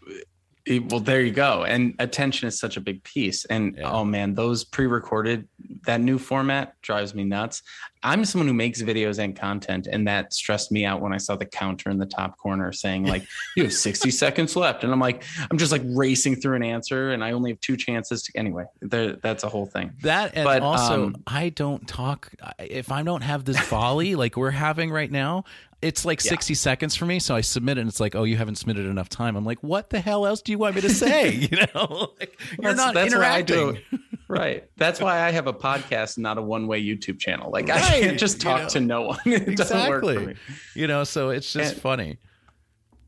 [0.67, 1.63] Have, well, there you go.
[1.63, 3.45] And attention is such a big piece.
[3.45, 3.89] And yeah.
[3.89, 5.47] oh man, those pre-recorded,
[5.85, 7.63] that new format drives me nuts.
[8.03, 11.35] I'm someone who makes videos and content, and that stressed me out when I saw
[11.35, 14.99] the counter in the top corner saying like you have 60 seconds left, and I'm
[14.99, 18.37] like, I'm just like racing through an answer, and I only have two chances to.
[18.37, 19.93] Anyway, there, that's a whole thing.
[20.01, 24.37] That and but, also, um, I don't talk if I don't have this volley like
[24.37, 25.43] we're having right now
[25.81, 26.29] it's like yeah.
[26.29, 28.85] 60 seconds for me so i submit it and it's like oh you haven't submitted
[28.85, 31.57] enough time i'm like what the hell else do you want me to say you
[31.73, 33.79] know like, you're that's, not that's interacting
[34.27, 34.65] right.
[34.77, 37.51] That's why i have a podcast not a one-way youtube channel.
[37.51, 37.83] Like right.
[37.83, 39.19] i can't just talk you know, to no one.
[39.25, 40.35] It exactly.
[40.75, 42.17] you know so it's just and, funny.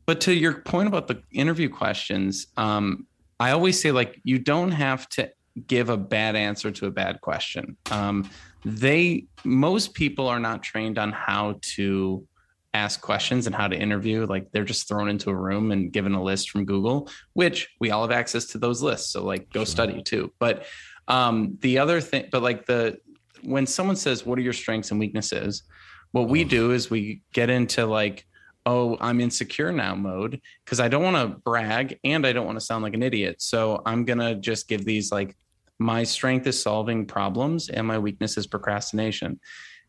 [0.06, 3.06] But to your point about the interview questions um,
[3.38, 5.30] i always say like you don't have to
[5.66, 7.76] give a bad answer to a bad question.
[7.90, 8.28] Um,
[8.64, 12.26] they most people are not trained on how to
[12.72, 14.26] ask questions and how to interview.
[14.26, 17.90] Like they're just thrown into a room and given a list from google which we
[17.90, 19.10] all have access to those lists.
[19.12, 19.66] So like go sure.
[19.66, 20.32] study too.
[20.38, 20.66] But
[21.10, 22.98] um the other thing but like the
[23.42, 25.64] when someone says what are your strengths and weaknesses?
[26.12, 28.26] what we do is we get into like
[28.66, 32.58] oh i'm insecure now mode because i don't want to brag and i don't want
[32.58, 33.40] to sound like an idiot.
[33.40, 35.36] So i'm gonna just give these like
[35.80, 39.40] my strength is solving problems and my weakness is procrastination.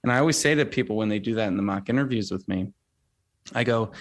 [0.03, 2.47] And I always say to people when they do that in the mock interviews with
[2.47, 2.71] me,
[3.53, 3.91] I go,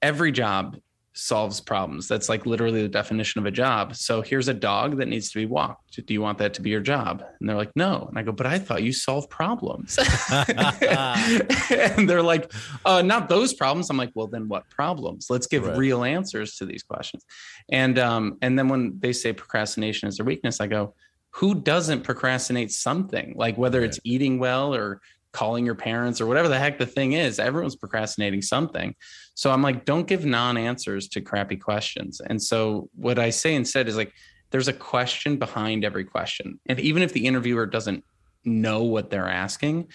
[0.00, 0.78] every job
[1.16, 2.08] solves problems.
[2.08, 3.96] That's like literally the definition of a job.
[3.96, 6.04] So here's a dog that needs to be walked.
[6.06, 7.24] Do you want that to be your job?
[7.40, 8.06] And they're like, no.
[8.08, 9.98] And I go, but I thought you solve problems.
[10.30, 12.52] and they're like,
[12.84, 13.88] uh, not those problems.
[13.88, 15.28] I'm like, well, then what problems?
[15.30, 15.76] Let's give right.
[15.76, 17.24] real answers to these questions.
[17.70, 20.94] And um, and then when they say procrastination is their weakness, I go,
[21.30, 23.34] who doesn't procrastinate something?
[23.36, 23.88] Like whether right.
[23.88, 25.00] it's eating well or
[25.36, 27.38] calling your parents or whatever the heck the thing is.
[27.38, 28.94] Everyone's procrastinating something.
[29.34, 32.22] So I'm like, don't give non answers to crappy questions.
[32.24, 34.14] And so what I say instead is like,
[34.50, 36.58] there's a question behind every question.
[36.64, 38.02] And even if the interviewer doesn't
[38.46, 39.88] know what they're asking,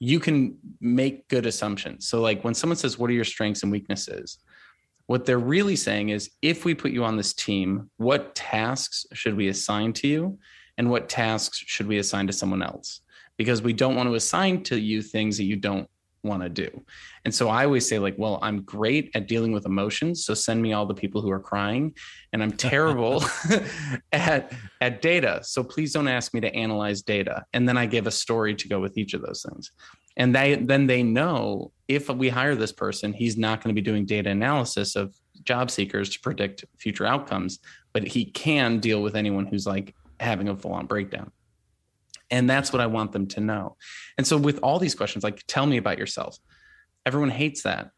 [0.00, 2.08] you can make good assumptions.
[2.08, 4.38] So, like when someone says, What are your strengths and weaknesses?
[5.06, 9.36] What they're really saying is, if we put you on this team, what tasks should
[9.36, 10.38] we assign to you?
[10.76, 13.00] And what tasks should we assign to someone else?
[13.38, 15.88] Because we don't want to assign to you things that you don't
[16.22, 16.84] want to do.
[17.24, 20.24] And so I always say, like, well, I'm great at dealing with emotions.
[20.24, 21.94] So send me all the people who are crying.
[22.32, 23.24] And I'm terrible
[24.12, 25.40] at at data.
[25.42, 27.44] So please don't ask me to analyze data.
[27.52, 29.72] And then I give a story to go with each of those things.
[30.16, 33.84] And they then they know if we hire this person, he's not going to be
[33.84, 37.60] doing data analysis of job seekers to predict future outcomes,
[37.92, 41.30] but he can deal with anyone who's like having a full-on breakdown.
[42.30, 43.76] And that's what I want them to know.
[44.16, 46.38] And so, with all these questions, like, tell me about yourself,
[47.06, 47.90] everyone hates that.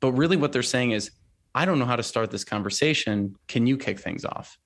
[0.00, 1.10] But really, what they're saying is,
[1.54, 3.36] I don't know how to start this conversation.
[3.48, 4.58] Can you kick things off?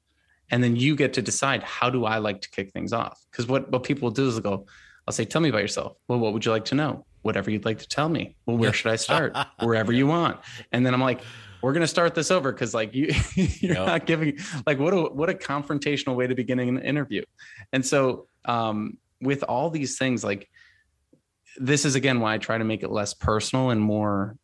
[0.51, 3.21] And then you get to decide, how do I like to kick things off?
[3.31, 4.67] Because what, what people will do is they'll go,
[5.07, 5.97] I'll say, tell me about yourself.
[6.09, 7.07] Well, what would you like to know?
[7.23, 8.37] Whatever you'd like to tell me.
[8.47, 9.37] Well, where should I start?
[9.61, 10.41] Wherever you want.
[10.73, 11.21] And then I'm like,
[11.63, 13.87] we're gonna start this over because like you you're yep.
[13.87, 17.23] not giving like what a what a confrontational way to begin an interview.
[17.73, 20.49] And so um, with all these things, like
[21.57, 24.37] this is again why I try to make it less personal and more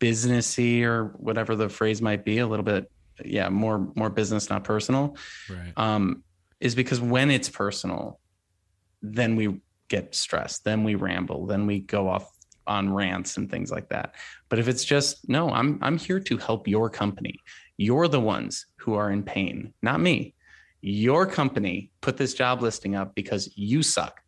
[0.00, 2.90] businessy or whatever the phrase might be, a little bit,
[3.24, 5.16] yeah, more more business, not personal.
[5.48, 5.72] Right.
[5.76, 6.22] Um,
[6.60, 8.18] is because when it's personal,
[9.02, 12.30] then we get stressed, then we ramble, then we go off
[12.66, 14.14] on rants and things like that.
[14.48, 17.38] But if it's just no, I'm I'm here to help your company.
[17.76, 20.34] You're the ones who are in pain, not me
[20.86, 24.20] your company put this job listing up because you suck.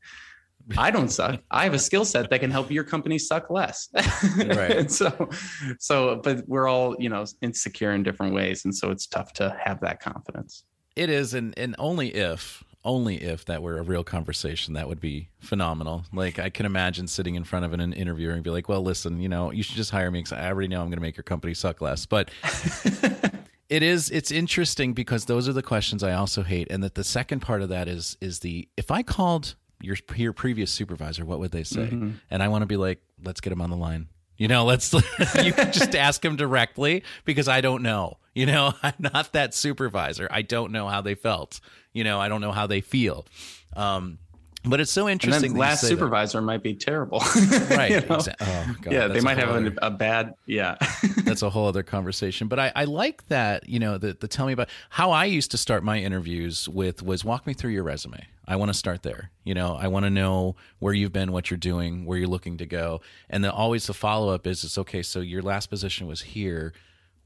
[0.77, 1.41] I don't suck.
[1.51, 3.89] I have a skill set that can help your company suck less.
[4.37, 4.91] right.
[4.91, 5.31] so,
[5.79, 8.65] so, but we're all, you know, insecure in different ways.
[8.65, 10.65] And so it's tough to have that confidence.
[10.97, 11.33] It is.
[11.33, 16.05] And, and only if, only if that were a real conversation, that would be phenomenal.
[16.13, 18.83] Like I can imagine sitting in front of an, an interviewer and be like, well,
[18.83, 21.03] listen, you know, you should just hire me because I already know I'm going to
[21.03, 22.07] make your company suck less.
[22.07, 22.31] But
[23.69, 27.05] it is it's interesting because those are the questions I also hate, and that the
[27.05, 31.39] second part of that is is the if I called your your previous supervisor, what
[31.41, 31.87] would they say?
[31.87, 32.11] Mm-hmm.
[32.31, 34.09] And I want to be like, let's get him on the line.
[34.37, 34.93] You know, let's
[35.43, 38.19] you can just ask him directly because I don't know.
[38.35, 40.29] You know, I'm not that supervisor.
[40.31, 41.61] I don't know how they felt.
[41.99, 43.27] You know, I don't know how they feel.
[43.75, 44.19] Um,
[44.65, 45.57] but it's so interesting.
[45.57, 46.45] last supervisor that.
[46.45, 47.19] might be terrible,
[47.71, 47.91] right?
[47.91, 48.19] you know?
[48.19, 50.35] exa- oh, God, yeah, they might have a, a, bad.
[50.47, 50.77] Yeah,
[51.25, 52.47] that's a whole other conversation.
[52.47, 53.69] But I, I like that.
[53.69, 57.03] You know, the, the tell me about how I used to start my interviews with
[57.03, 58.25] was walk me through your resume.
[58.47, 59.31] I want to start there.
[59.45, 62.59] You know, I want to know where you've been, what you're doing, where you're looking
[62.59, 65.03] to go, and then always the follow up is, it's okay.
[65.03, 66.73] So your last position was here.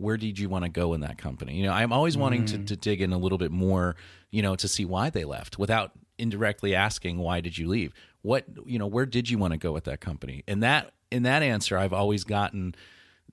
[0.03, 1.57] Where did you want to go in that company?
[1.57, 2.67] You know, I'm always wanting to, mm.
[2.67, 3.97] to dig in a little bit more.
[4.31, 8.45] You know, to see why they left without indirectly asking why did you leave what
[8.67, 11.43] you know where did you want to go with that company and that in that
[11.43, 12.75] answer i've always gotten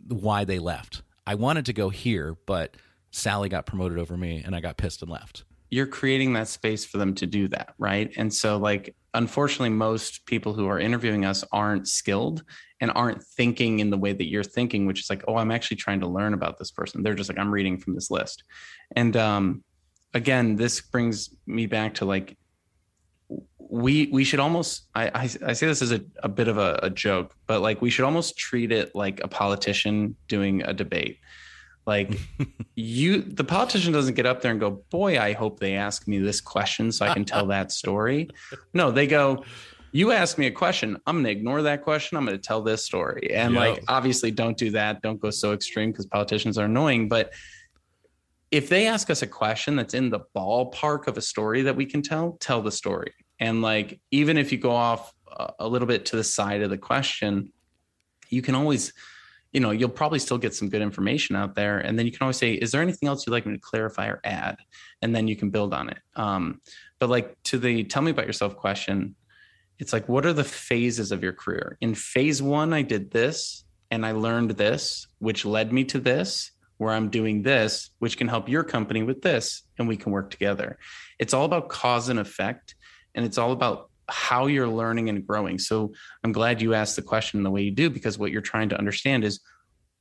[0.08, 2.75] why they left i wanted to go here but
[3.12, 6.84] sally got promoted over me and i got pissed and left you're creating that space
[6.84, 11.25] for them to do that right and so like unfortunately most people who are interviewing
[11.25, 12.43] us aren't skilled
[12.81, 15.77] and aren't thinking in the way that you're thinking which is like oh i'm actually
[15.77, 18.43] trying to learn about this person they're just like i'm reading from this list
[18.95, 19.63] and um
[20.13, 22.37] again this brings me back to like
[23.69, 26.79] we we should almost I, I, I say this as a, a bit of a,
[26.83, 31.19] a, joke, but like we should almost treat it like a politician doing a debate.
[31.85, 32.19] Like
[32.75, 36.17] you the politician doesn't get up there and go, Boy, I hope they ask me
[36.17, 38.29] this question so I can tell that story.
[38.73, 39.43] No, they go,
[39.91, 43.32] You ask me a question, I'm gonna ignore that question, I'm gonna tell this story.
[43.34, 43.62] And yep.
[43.62, 45.02] like obviously don't do that.
[45.02, 47.34] Don't go so extreme because politicians are annoying, but
[48.52, 51.86] if they ask us a question that's in the ballpark of a story that we
[51.86, 53.13] can tell, tell the story.
[53.39, 55.13] And like, even if you go off
[55.60, 57.52] a little bit to the side of the question,
[58.30, 58.91] you can always,
[59.54, 61.80] you know, you'll probably still get some good information out there.
[61.80, 64.08] And then you can always say, is there anything else you'd like me to clarify
[64.08, 64.58] or add?
[65.02, 65.99] And then you can build on it.
[66.15, 66.62] Um,
[66.99, 69.15] but like to the tell me about yourself question,
[69.79, 71.77] it's like, what are the phases of your career?
[71.81, 76.51] In phase one, I did this and I learned this, which led me to this,
[76.77, 80.29] where I'm doing this, which can help your company with this, and we can work
[80.29, 80.77] together.
[81.17, 82.75] It's all about cause and effect
[83.15, 85.59] and it's all about how you're learning and growing.
[85.59, 88.69] So I'm glad you asked the question the way you do because what you're trying
[88.69, 89.39] to understand is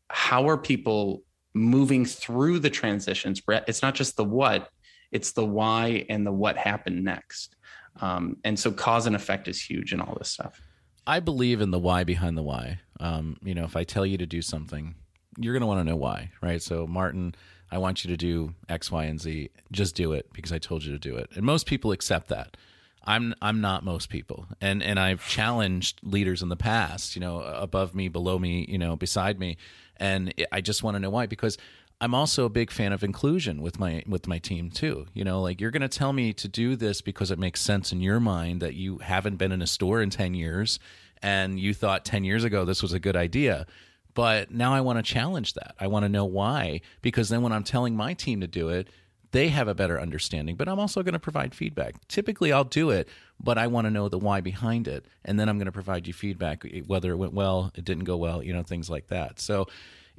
[0.08, 1.22] how are people
[1.54, 3.40] moving through the transitions?
[3.40, 4.68] brett It's not just the what,
[5.12, 7.56] it's the why and the what happened next.
[8.00, 10.60] Um, and so cause and effect is huge in all this stuff.
[11.06, 12.80] I believe in the why behind the why.
[13.00, 14.94] Um, you know, if I tell you to do something,
[15.38, 16.60] you're going to want to know why, right?
[16.60, 17.34] So, Martin,
[17.70, 19.50] I want you to do X, Y, and Z.
[19.72, 21.30] Just do it because I told you to do it.
[21.34, 22.56] And most people accept that.
[23.04, 27.40] I'm I'm not most people, and and I've challenged leaders in the past, you know,
[27.40, 29.56] above me, below me, you know, beside me,
[29.96, 31.56] and I just want to know why because
[32.00, 35.06] I'm also a big fan of inclusion with my with my team too.
[35.14, 37.92] You know, like you're going to tell me to do this because it makes sense
[37.92, 40.78] in your mind that you haven't been in a store in 10 years
[41.22, 43.66] and you thought 10 years ago this was a good idea.
[44.14, 45.74] But now I want to challenge that.
[45.78, 48.88] I want to know why because then when I'm telling my team to do it,
[49.32, 51.94] they have a better understanding, but I'm also going to provide feedback.
[52.08, 53.08] Typically, I'll do it,
[53.38, 55.04] but I want to know the why behind it.
[55.24, 58.16] And then I'm going to provide you feedback, whether it went well, it didn't go
[58.16, 59.38] well, you know, things like that.
[59.38, 59.66] So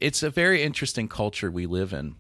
[0.02, 2.16] it's a very interesting culture we live in.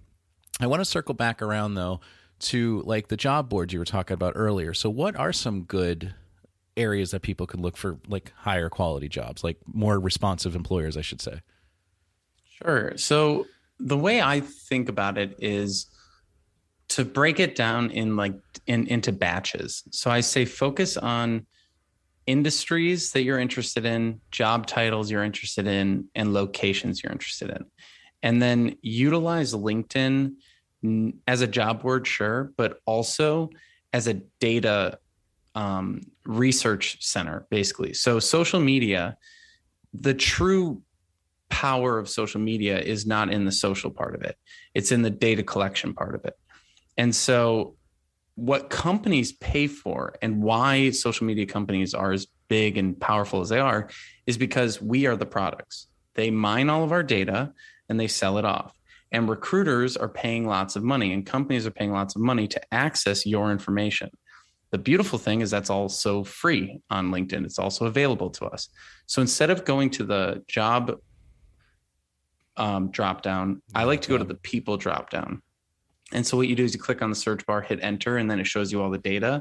[0.59, 2.01] I want to circle back around, though,
[2.39, 4.73] to like the job boards you were talking about earlier.
[4.73, 6.13] So, what are some good
[6.77, 11.01] areas that people can look for, like higher quality jobs, like more responsive employers, I
[11.01, 11.41] should say?
[12.61, 12.97] Sure.
[12.97, 13.47] So,
[13.79, 15.87] the way I think about it is,
[16.89, 18.33] to break it down in like
[18.67, 19.83] in into batches.
[19.91, 21.45] So I say focus on
[22.29, 27.65] industries that you're interested in, job titles you're interested in, and locations you're interested in.
[28.21, 30.33] And then utilize LinkedIn
[31.27, 33.49] as a job board, sure, but also
[33.93, 34.99] as a data
[35.55, 37.95] um, research center, basically.
[37.95, 39.17] So social media,
[39.91, 40.83] the true
[41.49, 44.37] power of social media is not in the social part of it,
[44.75, 46.35] it's in the data collection part of it.
[46.95, 47.75] And so,
[48.39, 53.49] what companies pay for and why social media companies are as big and powerful as
[53.49, 53.89] they are
[54.25, 55.87] is because we are the products.
[56.15, 57.53] They mine all of our data
[57.89, 58.73] and they sell it off.
[59.11, 62.73] And recruiters are paying lots of money and companies are paying lots of money to
[62.73, 64.09] access your information.
[64.71, 67.43] The beautiful thing is that's also free on LinkedIn.
[67.43, 68.69] It's also available to us.
[69.07, 70.99] So instead of going to the job
[72.55, 72.91] um,
[73.73, 75.41] I like to go to the people drop down.
[76.13, 78.29] And so what you do is you click on the search bar, hit enter, and
[78.29, 79.33] then it shows you all the data.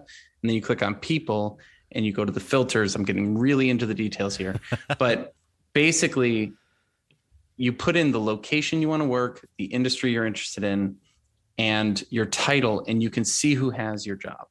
[0.42, 1.59] And then you click on people
[1.92, 2.94] and you go to the filters.
[2.94, 4.61] I'm getting really into the details here.
[4.98, 5.35] but
[5.73, 6.52] basically,
[7.56, 10.96] you put in the location you want to work, the industry you're interested in,
[11.56, 14.46] and your title, and you can see who has your job.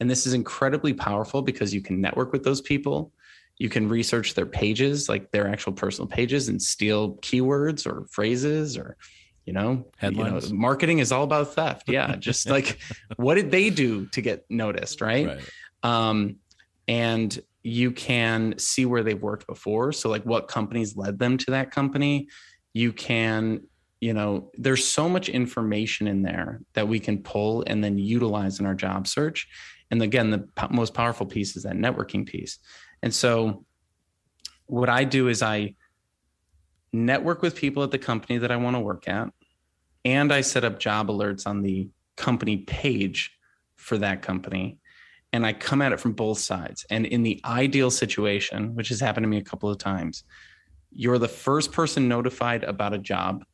[0.00, 3.12] And this is incredibly powerful because you can network with those people.
[3.58, 8.76] You can research their pages, like their actual personal pages, and steal keywords or phrases
[8.76, 8.96] or
[9.44, 10.48] you know, Headlines.
[10.48, 11.88] you know, marketing is all about theft.
[11.88, 12.16] Yeah.
[12.16, 12.78] just like
[13.16, 15.00] what did they do to get noticed?
[15.00, 15.26] Right.
[15.26, 15.50] right.
[15.82, 16.36] Um,
[16.86, 19.92] and you can see where they've worked before.
[19.92, 22.28] So like what companies led them to that company.
[22.72, 23.62] You can,
[24.00, 28.60] you know, there's so much information in there that we can pull and then utilize
[28.60, 29.48] in our job search.
[29.90, 32.58] And again, the most powerful piece is that networking piece.
[33.02, 33.64] And so
[34.66, 35.74] what I do is I
[36.92, 39.28] network with people at the company that I want to work at,
[40.04, 43.36] and I set up job alerts on the company page
[43.76, 44.78] for that company.
[45.32, 46.84] And I come at it from both sides.
[46.90, 50.24] And in the ideal situation, which has happened to me a couple of times,
[50.90, 53.44] you're the first person notified about a job.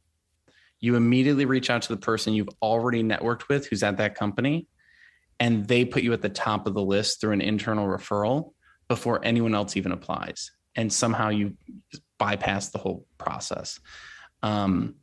[0.80, 4.68] You immediately reach out to the person you've already networked with who's at that company,
[5.38, 8.52] and they put you at the top of the list through an internal referral
[8.88, 10.52] before anyone else even applies.
[10.76, 11.56] And somehow you
[12.18, 13.78] bypass the whole process.
[14.42, 14.96] Um,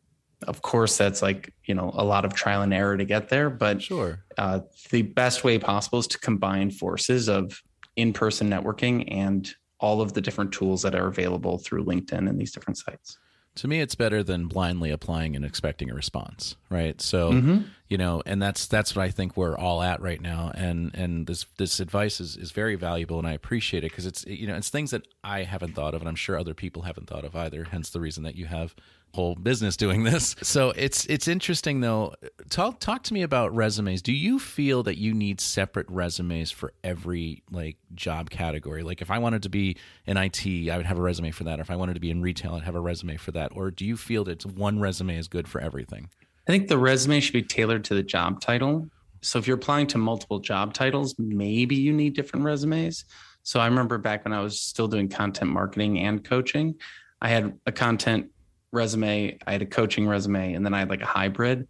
[0.48, 3.50] of course, that's like, you know, a lot of trial and error to get there,
[3.50, 4.24] but Sure.
[4.38, 4.60] uh,
[4.92, 7.62] the best way possible is to combine forces of
[7.96, 12.52] in-person networking and all of the different tools that are available through LinkedIn and these
[12.52, 13.18] different sites.
[13.58, 17.00] To me, it's better than blindly applying and expecting a response, right?
[17.00, 17.66] So, Mhm.
[17.88, 20.52] you know, and that's that's what I think we're all at right now.
[20.56, 24.26] And and this this advice is is very valuable, and I appreciate it because it's
[24.26, 27.08] you know it's things that I haven't thought of, and I'm sure other people haven't
[27.08, 27.66] thought of either.
[27.66, 28.74] Hence the reason that you have
[29.14, 30.36] whole business doing this.
[30.42, 32.16] So it's it's interesting though.
[32.50, 34.02] Talk talk to me about resumes.
[34.02, 38.84] Do you feel that you need separate resumes for every like job category?
[38.84, 41.60] Like if I wanted to be in IT, I would have a resume for that.
[41.60, 43.52] Or If I wanted to be in retail, I'd have a resume for that.
[43.56, 46.10] Or do you feel that one resume is good for everything?
[46.48, 48.90] I think the resume should be tailored to the job title.
[49.22, 53.06] So if you're applying to multiple job titles, maybe you need different resumes.
[53.44, 56.76] So I remember back when I was still doing content marketing and coaching,
[57.22, 58.33] I had a content
[58.74, 61.68] resume, I had a coaching resume, and then I had like a hybrid.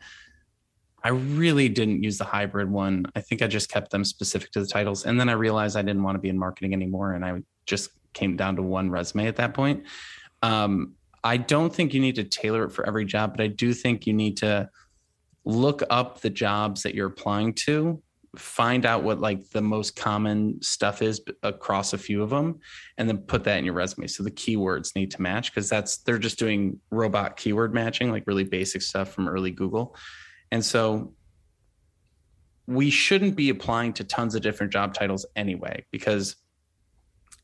[1.03, 3.05] I really didn't use the hybrid one.
[3.15, 5.05] I think I just kept them specific to the titles.
[5.05, 7.11] And then I realized I didn't want to be in marketing anymore.
[7.11, 9.83] And I just came down to one resume at that point.
[10.41, 10.93] Um,
[11.23, 14.07] I don't think you need to tailor it for every job, but I do think
[14.07, 14.69] you need to
[15.45, 18.01] look up the jobs that you're applying to
[18.35, 22.59] find out what like the most common stuff is across a few of them
[22.97, 24.07] and then put that in your resume.
[24.07, 28.23] So the keywords need to match because that's they're just doing robot keyword matching like
[28.25, 29.95] really basic stuff from early google.
[30.51, 31.13] And so
[32.65, 36.35] we shouldn't be applying to tons of different job titles anyway because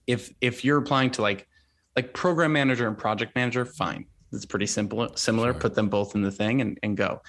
[0.07, 1.47] if if you're applying to like
[1.95, 4.05] like program manager and project manager fine.
[4.31, 5.53] It's pretty simple similar.
[5.53, 5.61] Sure.
[5.61, 7.21] put them both in the thing and, and go.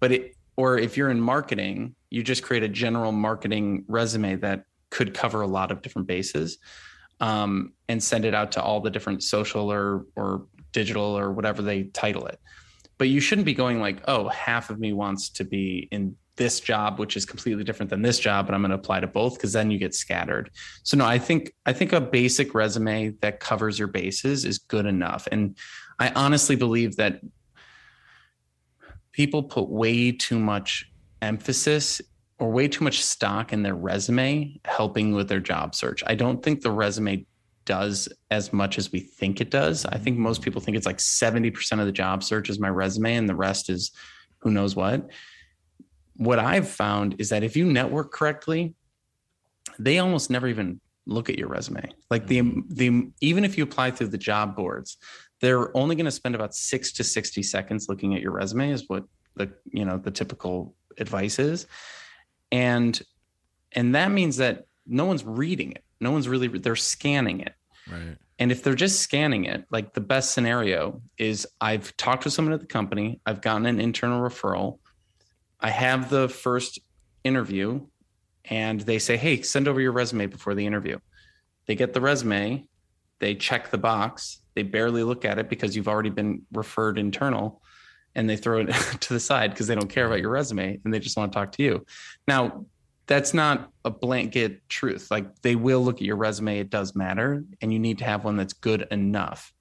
[0.00, 4.64] But it or if you're in marketing you just create a general marketing resume that
[4.90, 6.58] could cover a lot of different bases
[7.20, 11.62] um, and send it out to all the different social or or digital or whatever
[11.62, 12.38] they title it.
[12.98, 16.60] But you shouldn't be going like oh half of me wants to be in this
[16.60, 19.34] job which is completely different than this job and i'm going to apply to both
[19.34, 20.50] because then you get scattered.
[20.82, 24.86] So no i think i think a basic resume that covers your bases is good
[24.86, 25.28] enough.
[25.30, 25.56] And
[25.98, 27.20] i honestly believe that
[29.12, 30.90] people put way too much
[31.22, 32.00] emphasis
[32.38, 36.02] or way too much stock in their resume helping with their job search.
[36.06, 37.26] I don't think the resume
[37.64, 39.84] does as much as we think it does.
[39.84, 43.16] I think most people think it's like 70% of the job search is my resume
[43.16, 43.90] and the rest is
[44.38, 45.10] who knows what.
[46.16, 48.74] What I've found is that if you network correctly,
[49.78, 51.90] they almost never even look at your resume.
[52.10, 52.60] Like the mm-hmm.
[52.68, 54.96] the even if you apply through the job boards,
[55.40, 58.84] they're only going to spend about 6 to 60 seconds looking at your resume is
[58.88, 59.04] what
[59.36, 61.66] the you know the typical advice is.
[62.50, 63.00] And
[63.72, 65.84] and that means that no one's reading it.
[66.00, 67.54] No one's really they're scanning it.
[67.90, 68.16] Right.
[68.38, 72.54] And if they're just scanning it, like the best scenario is I've talked with someone
[72.54, 74.78] at the company, I've gotten an internal referral,
[75.60, 76.78] I have the first
[77.24, 77.86] interview,
[78.44, 80.98] and they say, Hey, send over your resume before the interview.
[81.66, 82.66] They get the resume,
[83.18, 87.62] they check the box, they barely look at it because you've already been referred internal,
[88.16, 90.92] and they throw it to the side because they don't care about your resume and
[90.92, 91.86] they just want to talk to you.
[92.26, 92.66] Now,
[93.06, 95.12] that's not a blanket truth.
[95.12, 98.24] Like they will look at your resume, it does matter, and you need to have
[98.24, 99.52] one that's good enough.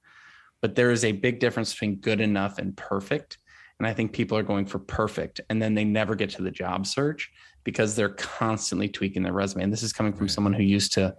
[0.62, 3.38] But there is a big difference between good enough and perfect.
[3.78, 6.50] And I think people are going for perfect and then they never get to the
[6.50, 7.32] job search
[7.64, 9.66] because they're constantly tweaking their resume.
[9.66, 11.16] And this is coming from someone who used to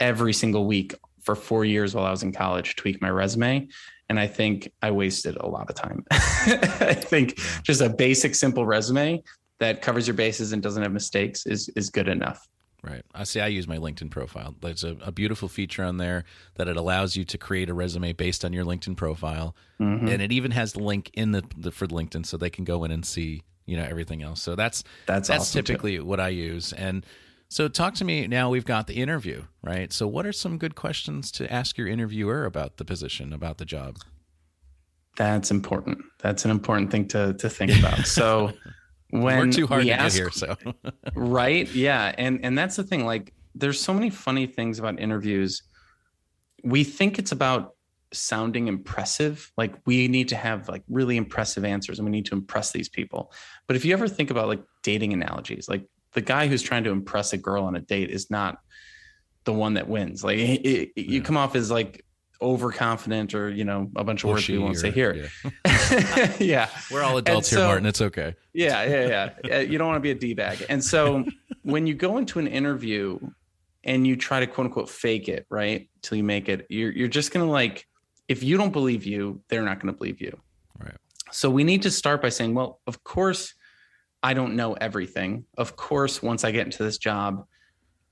[0.00, 3.68] every single week for four years while I was in college tweak my resume.
[4.08, 6.04] And I think I wasted a lot of time.
[6.10, 9.22] I think just a basic, simple resume
[9.60, 12.48] that covers your bases and doesn't have mistakes is is good enough.
[12.82, 13.02] Right.
[13.14, 13.40] I see.
[13.40, 14.54] I use my LinkedIn profile.
[14.62, 18.14] There's a, a, beautiful feature on there that it allows you to create a resume
[18.14, 20.08] based on your LinkedIn profile, mm-hmm.
[20.08, 22.84] and it even has the link in the, the, for LinkedIn, so they can go
[22.84, 24.40] in and see you know everything else.
[24.40, 26.04] So that's that's that's awesome typically too.
[26.06, 26.72] what I use.
[26.72, 27.04] And
[27.50, 28.48] so, talk to me now.
[28.48, 29.92] We've got the interview, right?
[29.92, 33.64] So, what are some good questions to ask your interviewer about the position, about the
[33.64, 33.98] job?
[35.16, 35.98] That's important.
[36.20, 37.98] That's an important thing to to think about.
[38.06, 38.52] So
[39.10, 40.56] when we're too hard we to ask, get here, so
[41.16, 43.04] right, yeah, and and that's the thing.
[43.04, 45.64] Like, there's so many funny things about interviews.
[46.62, 47.74] We think it's about
[48.12, 49.50] sounding impressive.
[49.56, 52.88] Like we need to have like really impressive answers, and we need to impress these
[52.88, 53.32] people.
[53.66, 56.90] But if you ever think about like dating analogies, like the guy who's trying to
[56.90, 58.58] impress a girl on a date is not
[59.44, 60.22] the one that wins.
[60.24, 61.04] Like it, it, yeah.
[61.04, 62.04] you come off as like
[62.42, 65.28] overconfident or you know a bunch of words we won't or, say here.
[65.66, 66.36] Yeah.
[66.38, 66.68] yeah.
[66.90, 67.86] we're all adults so, here, Martin.
[67.86, 68.34] It's okay.
[68.52, 69.56] Yeah, yeah, yeah.
[69.56, 70.64] Uh, you don't want to be a d bag.
[70.68, 71.24] And so
[71.62, 73.18] when you go into an interview
[73.84, 77.08] and you try to quote unquote fake it right till you make it, you're you're
[77.08, 77.86] just gonna like
[78.28, 80.38] if you don't believe you, they're not gonna believe you.
[80.78, 80.96] Right.
[81.32, 83.54] So we need to start by saying, well, of course.
[84.22, 85.44] I don't know everything.
[85.56, 87.44] Of course, once I get into this job,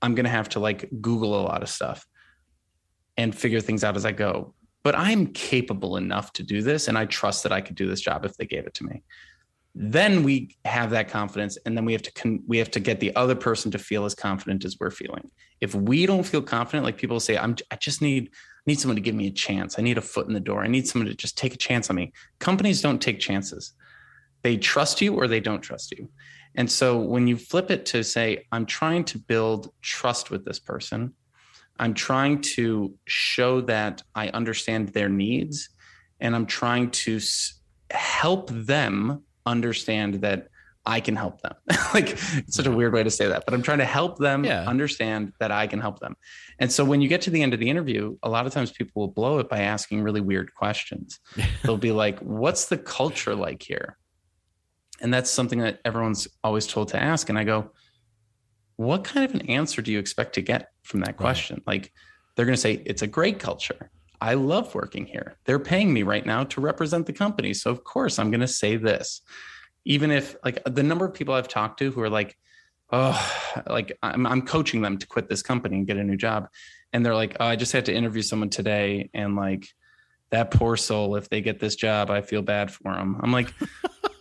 [0.01, 2.05] I'm going to have to like Google a lot of stuff
[3.17, 4.53] and figure things out as I go.
[4.81, 6.87] But I'm capable enough to do this.
[6.87, 9.03] And I trust that I could do this job if they gave it to me.
[9.75, 11.57] Then we have that confidence.
[11.65, 14.05] And then we have to, con- we have to get the other person to feel
[14.05, 15.29] as confident as we're feeling.
[15.61, 18.31] If we don't feel confident, like people say, I'm, I just need,
[18.65, 19.77] need someone to give me a chance.
[19.77, 20.63] I need a foot in the door.
[20.63, 22.13] I need someone to just take a chance on me.
[22.39, 23.73] Companies don't take chances.
[24.43, 26.09] They trust you or they don't trust you.
[26.55, 30.59] And so when you flip it to say, I'm trying to build trust with this
[30.59, 31.13] person,
[31.79, 35.69] I'm trying to show that I understand their needs,
[36.19, 37.19] and I'm trying to
[37.91, 40.47] help them understand that
[40.85, 41.53] I can help them.
[41.93, 44.43] like it's such a weird way to say that, but I'm trying to help them
[44.43, 44.65] yeah.
[44.65, 46.15] understand that I can help them.
[46.57, 48.71] And so when you get to the end of the interview, a lot of times
[48.71, 51.19] people will blow it by asking really weird questions.
[51.63, 53.98] They'll be like, "What's the culture like here?"
[55.01, 57.29] And that's something that everyone's always told to ask.
[57.29, 57.71] And I go,
[58.75, 61.57] what kind of an answer do you expect to get from that question?
[61.65, 61.75] Right.
[61.75, 61.93] Like,
[62.35, 63.91] they're going to say, it's a great culture.
[64.21, 65.37] I love working here.
[65.45, 67.53] They're paying me right now to represent the company.
[67.53, 69.21] So, of course, I'm going to say this.
[69.85, 72.37] Even if, like, the number of people I've talked to who are like,
[72.91, 76.49] oh, like, I'm, I'm coaching them to quit this company and get a new job.
[76.91, 79.09] And they're like, oh, I just had to interview someone today.
[79.13, 79.67] And, like,
[80.31, 83.19] that poor soul, if they get this job, I feel bad for them.
[83.21, 83.53] I'm like,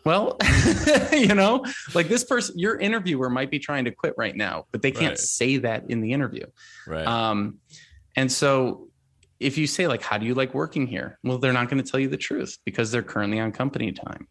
[0.05, 0.37] well,
[1.13, 4.83] you know, like this person, your interviewer might be trying to quit right now, but
[4.83, 5.19] they can't right.
[5.19, 6.47] say that in the interview.
[6.87, 7.07] Right.
[7.07, 7.59] Um,
[8.17, 8.89] and so
[9.41, 11.19] if you say like, how do you like working here?
[11.23, 14.27] Well, they're not going to tell you the truth because they're currently on company time.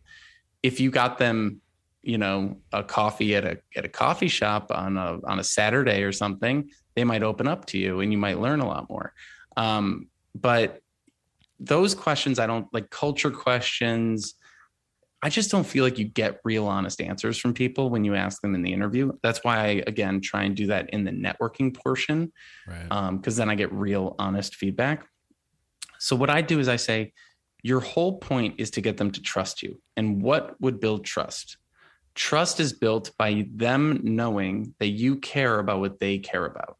[0.63, 1.61] If you got them,
[2.01, 6.03] you know, a coffee at a at a coffee shop on a on a Saturday
[6.03, 9.13] or something, they might open up to you and you might learn a lot more.
[9.55, 10.81] Um, but
[11.59, 14.35] those questions, I don't like culture questions
[15.23, 18.41] I just don't feel like you get real honest answers from people when you ask
[18.41, 19.11] them in the interview.
[19.23, 22.31] That's why I again try and do that in the networking portion,
[22.67, 23.13] right?
[23.13, 25.07] Because um, then I get real honest feedback.
[25.99, 27.13] So what I do is I say,
[27.63, 29.81] your whole point is to get them to trust you.
[29.95, 31.57] And what would build trust?
[32.13, 36.77] Trust is built by them knowing that you care about what they care about.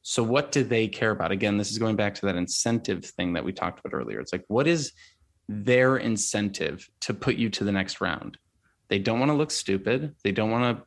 [0.00, 1.32] So what do they care about?
[1.32, 4.20] Again, this is going back to that incentive thing that we talked about earlier.
[4.20, 4.92] It's like, what is
[5.48, 8.38] their incentive to put you to the next round.
[8.88, 10.14] They don't want to look stupid.
[10.22, 10.84] They don't want to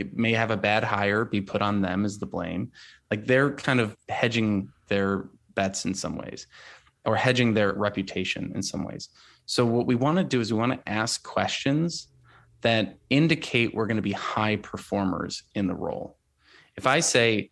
[0.00, 2.72] it may have a bad hire be put on them as the blame.
[3.10, 6.46] Like they're kind of hedging their bets in some ways
[7.04, 9.10] or hedging their reputation in some ways.
[9.44, 12.08] So what we want to do is we want to ask questions
[12.62, 16.16] that indicate we're going to be high performers in the role.
[16.76, 17.50] If I say,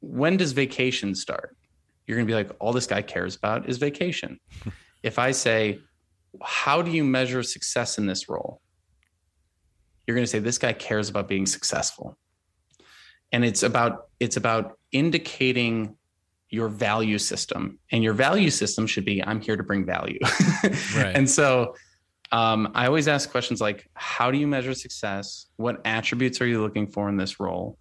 [0.00, 1.56] when does vacation start?
[2.06, 4.38] You're going to be like, all this guy cares about is vacation.
[5.04, 5.78] if I say,
[6.42, 8.60] how do you measure success in this role?
[10.06, 12.18] You're going to say this guy cares about being successful.
[13.30, 15.96] And it's about it's about indicating
[16.48, 17.78] your value system.
[17.92, 20.18] And your value system should be I'm here to bring value.
[20.96, 21.14] right.
[21.14, 21.74] And so
[22.32, 25.46] um, I always ask questions like how do you measure success?
[25.56, 27.78] What attributes are you looking for in this role?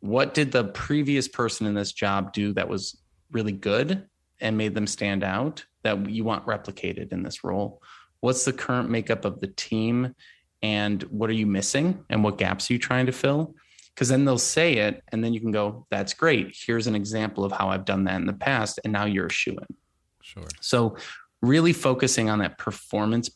[0.00, 2.98] What did the previous person in this job do that was
[3.32, 4.06] really good
[4.40, 5.64] and made them stand out?
[5.84, 7.80] That you want replicated in this role?
[8.20, 10.14] What's the current makeup of the team?
[10.62, 12.04] And what are you missing?
[12.10, 13.54] And what gaps are you trying to fill?
[13.94, 16.56] Because then they'll say it, and then you can go, that's great.
[16.66, 18.80] Here's an example of how I've done that in the past.
[18.82, 19.76] And now you're a shoe in.
[20.22, 20.48] Sure.
[20.60, 20.96] So,
[21.42, 23.30] really focusing on that performance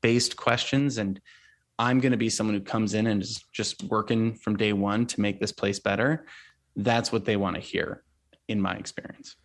[0.00, 1.20] based questions and
[1.78, 5.06] I'm going to be someone who comes in and is just working from day one
[5.06, 6.26] to make this place better,
[6.74, 8.02] that's what they want to hear,
[8.48, 9.36] in my experience.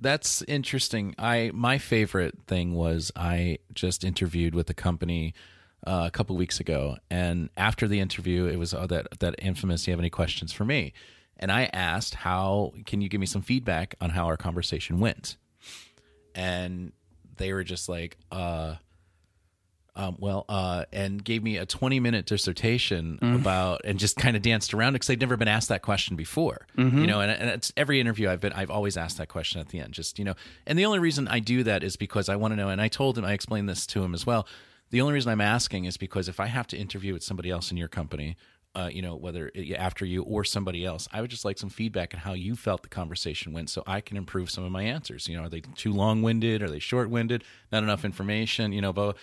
[0.00, 1.14] That's interesting.
[1.18, 5.34] I my favorite thing was I just interviewed with a company
[5.86, 9.84] uh, a couple weeks ago, and after the interview, it was oh, that that infamous.
[9.84, 10.92] Do you have any questions for me?
[11.36, 15.36] And I asked, "How can you give me some feedback on how our conversation went?"
[16.34, 16.92] And
[17.36, 18.76] they were just like, uh,
[20.00, 23.34] um, well, uh, and gave me a 20 minute dissertation mm.
[23.34, 26.16] about, and just kind of danced around it because they'd never been asked that question
[26.16, 27.00] before, mm-hmm.
[27.00, 29.68] you know, and, and it's every interview I've been, I've always asked that question at
[29.68, 30.34] the end, just, you know,
[30.66, 32.88] and the only reason I do that is because I want to know, and I
[32.88, 34.46] told him, I explained this to him as well.
[34.88, 37.70] The only reason I'm asking is because if I have to interview with somebody else
[37.70, 38.36] in your company,
[38.74, 42.14] uh, you know, whether after you or somebody else, I would just like some feedback
[42.14, 45.26] on how you felt the conversation went, so I can improve some of my answers.
[45.26, 46.62] You know, are they too long winded?
[46.62, 47.42] Are they short winded?
[47.72, 48.72] Not enough information?
[48.72, 49.16] You know, but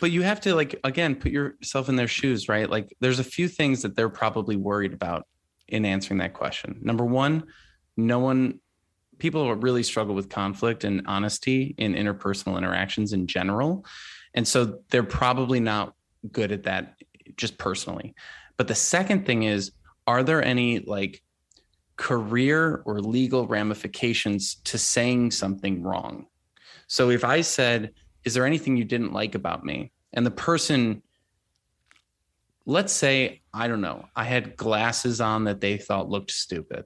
[0.00, 2.68] but you have to like again put yourself in their shoes, right?
[2.68, 5.26] Like, there's a few things that they're probably worried about
[5.68, 6.78] in answering that question.
[6.82, 7.44] Number one,
[7.96, 8.60] no one
[9.18, 13.84] people really struggle with conflict and honesty in interpersonal interactions in general.
[14.34, 15.94] And so they're probably not
[16.32, 16.94] good at that
[17.36, 18.14] just personally.
[18.56, 19.72] But the second thing is,
[20.06, 21.22] are there any like
[21.96, 26.26] career or legal ramifications to saying something wrong?
[26.86, 27.92] So if I said,
[28.24, 29.92] Is there anything you didn't like about me?
[30.12, 31.02] And the person,
[32.66, 36.84] let's say, I don't know, I had glasses on that they thought looked stupid.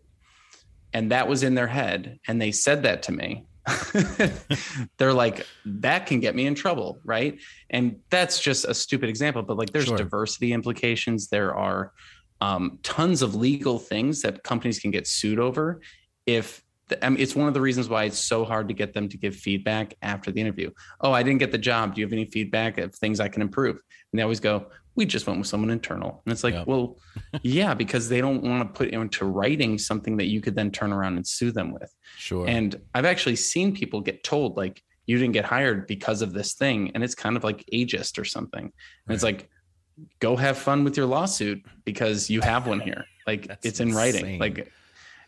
[0.93, 2.21] And that was in their head.
[2.29, 3.47] And they said that to me.
[4.99, 9.43] they're like that can get me in trouble right and that's just a stupid example
[9.43, 9.97] but like there's sure.
[9.97, 11.91] diversity implications there are
[12.43, 15.81] um, tons of legal things that companies can get sued over
[16.27, 16.64] if
[17.03, 19.17] I mean, it's one of the reasons why it's so hard to get them to
[19.17, 20.71] give feedback after the interview.
[21.01, 21.95] Oh, I didn't get the job.
[21.95, 23.77] Do you have any feedback of things I can improve?
[24.13, 26.23] And they always go, we just went with someone internal.
[26.25, 26.99] And it's like, well,
[27.43, 30.93] yeah, because they don't want to put into writing something that you could then turn
[30.93, 31.93] around and sue them with.
[32.17, 32.47] Sure.
[32.47, 36.55] And I've actually seen people get told, like, you didn't get hired because of this
[36.55, 36.93] thing.
[36.95, 38.65] And it's kind of like ageist or something.
[38.65, 38.73] And
[39.07, 39.15] right.
[39.15, 39.51] it's like,
[40.21, 43.05] go have fun with your lawsuit because you have one here.
[43.27, 43.97] Like it's in insane.
[43.97, 44.39] writing.
[44.39, 44.73] Like,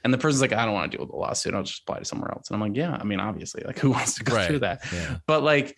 [0.06, 1.52] and the person's like, I don't want to deal with the lawsuit.
[1.52, 2.48] I'll just apply to somewhere else.
[2.48, 4.46] And I'm like, yeah, I mean, obviously, like who wants to go right.
[4.46, 4.82] through that?
[4.92, 5.16] Yeah.
[5.26, 5.76] But like,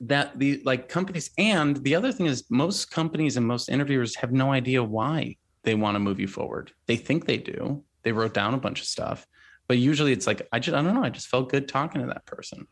[0.00, 4.32] that the like companies and the other thing is most companies and most interviewers have
[4.32, 6.72] no idea why they want to move you forward.
[6.86, 7.84] They think they do.
[8.02, 9.24] They wrote down a bunch of stuff,
[9.68, 12.08] but usually it's like I just I don't know, I just felt good talking to
[12.08, 12.66] that person.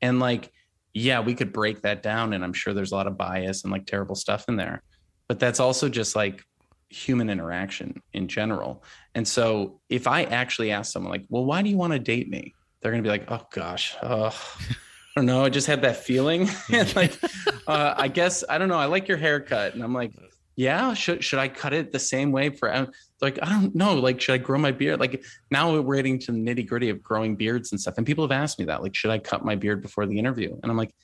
[0.00, 0.52] And like
[0.94, 3.72] yeah, we could break that down and I'm sure there's a lot of bias and
[3.72, 4.84] like terrible stuff in there.
[5.26, 6.44] But that's also just like
[6.92, 8.84] human interaction in general.
[9.14, 12.28] And so if I actually ask someone like, "Well, why do you want to date
[12.28, 14.34] me?" They're going to be like, "Oh gosh, oh,
[15.14, 15.44] I don't know.
[15.44, 16.48] I just had that feeling.
[16.72, 17.18] and like,
[17.66, 18.78] uh, I guess I don't know.
[18.78, 20.12] I like your haircut, and I'm like,
[20.56, 20.94] yeah.
[20.94, 22.88] Should should I cut it the same way for?
[23.20, 23.94] Like, I don't know.
[23.94, 25.00] Like, should I grow my beard?
[25.00, 27.94] Like, now we're getting to the nitty gritty of growing beards and stuff.
[27.98, 28.82] And people have asked me that.
[28.82, 30.58] Like, should I cut my beard before the interview?
[30.62, 30.94] And I'm like,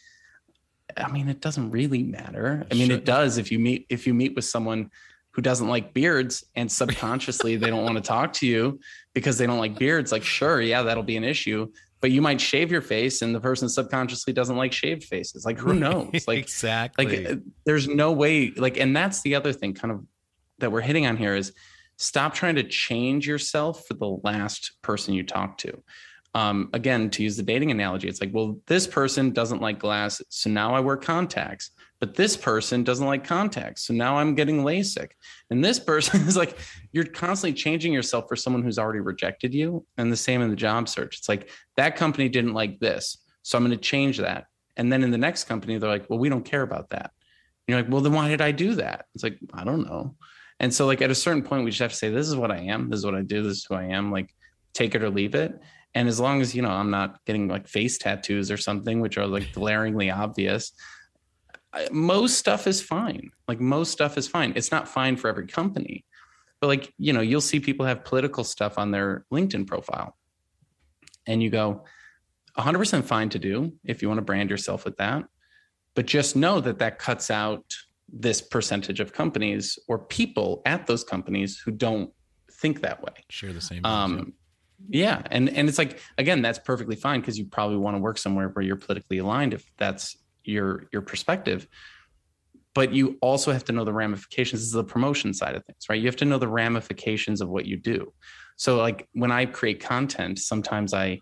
[0.96, 2.66] I mean, it doesn't really matter.
[2.70, 4.90] I mean, it does if you meet if you meet with someone
[5.38, 8.80] who doesn't like beards and subconsciously they don't want to talk to you
[9.14, 11.64] because they don't like beards like sure yeah that'll be an issue
[12.00, 15.56] but you might shave your face and the person subconsciously doesn't like shaved faces like
[15.56, 16.26] who knows?
[16.26, 17.24] Like exactly.
[17.24, 20.04] like there's no way like and that's the other thing kind of
[20.58, 21.52] that we're hitting on here is
[21.98, 25.80] stop trying to change yourself for the last person you talk to.
[26.34, 30.26] Um, again to use the dating analogy it's like well this person doesn't like glasses
[30.28, 31.70] so now i wear contacts
[32.00, 33.82] but this person doesn't like contacts.
[33.82, 35.10] So now I'm getting LASIK.
[35.50, 36.56] And this person is like,
[36.92, 39.84] you're constantly changing yourself for someone who's already rejected you.
[39.96, 41.18] And the same in the job search.
[41.18, 43.18] It's like that company didn't like this.
[43.42, 44.46] So I'm going to change that.
[44.76, 47.10] And then in the next company, they're like, well, we don't care about that.
[47.66, 49.06] And you're like, well, then why did I do that?
[49.14, 50.14] It's like, I don't know.
[50.60, 52.50] And so, like, at a certain point, we just have to say, this is what
[52.50, 52.90] I am.
[52.90, 53.42] This is what I do.
[53.42, 54.10] This is who I am.
[54.10, 54.34] Like,
[54.74, 55.60] take it or leave it.
[55.94, 59.18] And as long as, you know, I'm not getting like face tattoos or something, which
[59.18, 60.72] are like glaringly obvious,
[61.90, 63.30] most stuff is fine.
[63.46, 64.52] Like most stuff is fine.
[64.56, 66.04] It's not fine for every company,
[66.60, 70.16] but like, you know, you'll see people have political stuff on their LinkedIn profile.
[71.26, 71.84] And you go,
[72.56, 75.24] 100% fine to do if you want to brand yourself with that.
[75.94, 77.64] But just know that that cuts out
[78.10, 82.10] this percentage of companies or people at those companies who don't
[82.50, 83.12] think that way.
[83.28, 83.84] Share the same.
[83.84, 84.32] Um,
[84.88, 85.22] yeah.
[85.30, 88.48] And, and it's like, again, that's perfectly fine because you probably want to work somewhere
[88.48, 90.16] where you're politically aligned if that's
[90.48, 91.66] your your perspective
[92.74, 95.84] but you also have to know the ramifications this is the promotion side of things
[95.88, 98.12] right you have to know the ramifications of what you do
[98.56, 101.18] so like when i create content sometimes i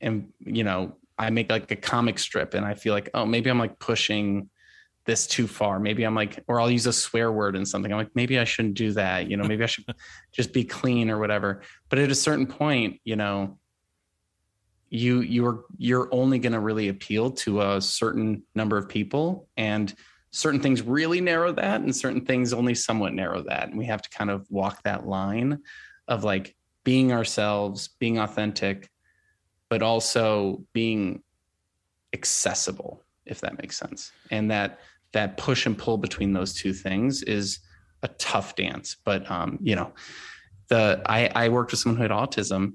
[0.00, 3.50] am you know i make like a comic strip and i feel like oh maybe
[3.50, 4.48] i'm like pushing
[5.06, 5.80] this too far.
[5.80, 7.90] Maybe I'm like, or I'll use a swear word in something.
[7.90, 9.30] I'm like, maybe I shouldn't do that.
[9.30, 9.84] You know, maybe I should
[10.32, 11.62] just be clean or whatever.
[11.88, 13.58] But at a certain point, you know,
[14.90, 19.94] you you're you're only going to really appeal to a certain number of people and
[20.32, 23.68] certain things really narrow that and certain things only somewhat narrow that.
[23.68, 25.60] And we have to kind of walk that line
[26.08, 28.90] of like being ourselves being authentic
[29.68, 31.22] but also being
[32.12, 34.10] accessible if that makes sense.
[34.32, 34.80] And that
[35.12, 37.60] that push and pull between those two things is
[38.02, 39.92] a tough dance but um you know
[40.68, 42.74] the i i worked with someone who had autism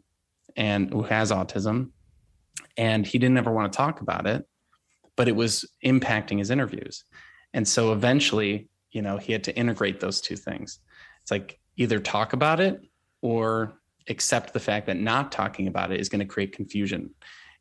[0.55, 1.89] and who has autism
[2.77, 4.47] and he didn't ever want to talk about it
[5.15, 7.05] but it was impacting his interviews
[7.55, 10.79] and so eventually, you know, he had to integrate those two things.
[11.21, 12.81] It's like either talk about it
[13.21, 13.79] or
[14.09, 17.11] accept the fact that not talking about it is going to create confusion.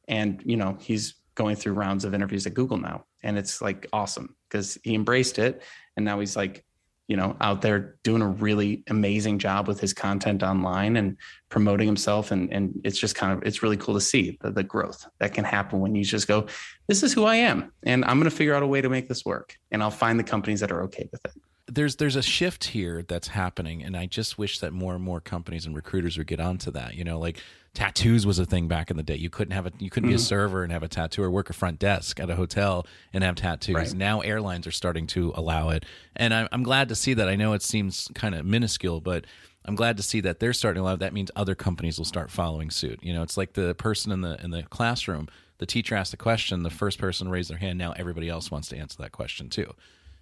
[0.09, 3.05] And, you know, he's going through rounds of interviews at Google now.
[3.22, 5.62] And it's like awesome because he embraced it.
[5.97, 6.64] And now he's like,
[7.09, 11.16] you know, out there doing a really amazing job with his content online and
[11.50, 12.30] promoting himself.
[12.30, 15.34] And, and it's just kind of, it's really cool to see the, the growth that
[15.34, 16.46] can happen when you just go,
[16.86, 17.72] this is who I am.
[17.82, 19.59] And I'm going to figure out a way to make this work.
[19.70, 21.32] And I'll find the companies that are okay with it
[21.66, 25.20] there's there's a shift here that's happening and i just wish that more and more
[25.20, 27.42] companies and recruiters would get onto that you know like
[27.75, 30.12] tattoos was a thing back in the day you couldn't have a you couldn't mm-hmm.
[30.12, 30.25] be a mm-hmm.
[30.25, 33.35] server and have a tattoo or work a front desk at a hotel and have
[33.35, 33.95] tattoos right.
[33.95, 35.85] now airlines are starting to allow it
[36.16, 39.27] and I'm, I'm glad to see that i know it seems kind of minuscule but
[39.64, 41.01] i'm glad to see that they're starting to allow it.
[41.01, 44.20] that means other companies will start following suit you know it's like the person in
[44.20, 47.79] the in the classroom the teacher asked a question the first person raised their hand
[47.79, 49.72] now everybody else wants to answer that question too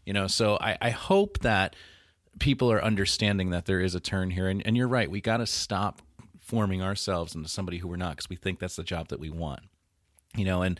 [0.04, 1.76] you know, so I, I hope that
[2.38, 4.48] people are understanding that there is a turn here.
[4.48, 6.02] And, and you're right, we got to stop
[6.52, 9.30] forming ourselves into somebody who we're not because we think that's the job that we
[9.30, 9.60] want.
[10.36, 10.78] You know, and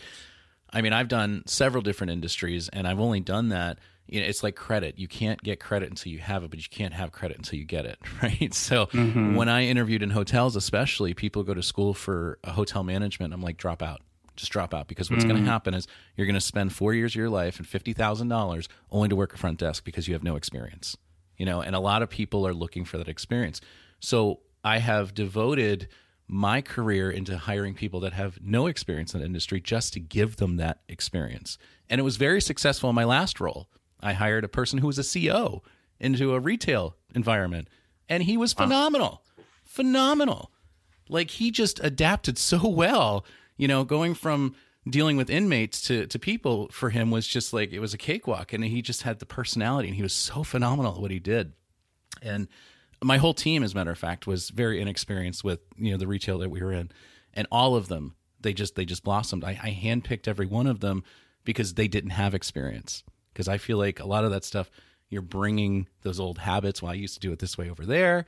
[0.71, 3.79] I mean, I've done several different industries and I've only done that.
[4.07, 4.99] You know, it's like credit.
[4.99, 7.65] You can't get credit until you have it, but you can't have credit until you
[7.65, 8.53] get it, right?
[8.53, 9.35] So mm-hmm.
[9.35, 13.33] when I interviewed in hotels, especially, people go to school for a hotel management.
[13.33, 14.03] I'm like, drop out
[14.35, 15.29] just drop out because what's mm.
[15.29, 17.93] going to happen is you're going to spend four years of your life and fifty
[17.93, 20.97] thousand dollars only to work a front desk because you have no experience.
[21.37, 23.61] You know, and a lot of people are looking for that experience.
[24.01, 25.89] So I have devoted
[26.29, 30.37] my career into hiring people that have no experience in the industry just to give
[30.37, 31.59] them that experience.
[31.91, 33.69] And it was very successful in my last role.
[34.01, 35.63] I hired a person who was a CO
[36.01, 37.69] into a retail environment,
[38.09, 39.23] and he was phenomenal.
[39.65, 40.51] Phenomenal.
[41.09, 43.25] Like he just adapted so well
[43.57, 44.55] you know, going from
[44.89, 48.53] dealing with inmates to, to people for him was just like it was a cakewalk
[48.53, 51.53] and he just had the personality and he was so phenomenal at what he did
[52.21, 52.49] and
[53.03, 56.07] my whole team as a matter of fact was very inexperienced with you know the
[56.07, 56.91] retail that we were in.
[57.35, 59.45] And all of them they just they just blossomed.
[59.45, 61.05] I, I handpicked every one of them
[61.45, 63.03] because they didn't have experience.
[63.33, 64.71] Because i feel like a lot of that stuff
[65.09, 66.83] you're bringing those old habits.
[66.83, 68.27] Well i used to do it this way over there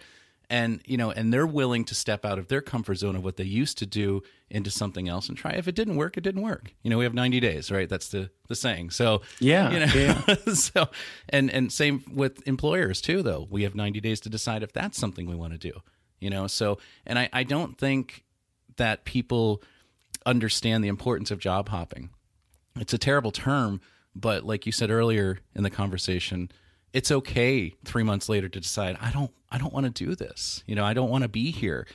[0.51, 3.37] and you know and they're willing to step out of their comfort zone of what
[3.37, 5.53] they used to do into something else and try.
[5.53, 6.73] If it didn't work it didn't work.
[6.83, 7.89] You know we have 90 days right?
[7.89, 8.91] That's the the saying.
[8.91, 10.35] So yeah you know yeah.
[10.55, 10.89] so
[11.29, 13.47] and and same with employers too though.
[13.51, 15.73] We have 90 days to decide if that's something we want to do
[16.21, 16.47] you know?
[16.47, 18.25] So and i i don't think
[18.77, 19.63] that people
[20.27, 22.11] understand the importance of job hopping.
[22.77, 23.81] It's a terrible term
[24.15, 26.51] but like you said earlier in the conversation
[26.95, 30.63] it's okay three months later to decide I don't I don't want to do this.
[30.67, 31.87] You know, I don't want to be here.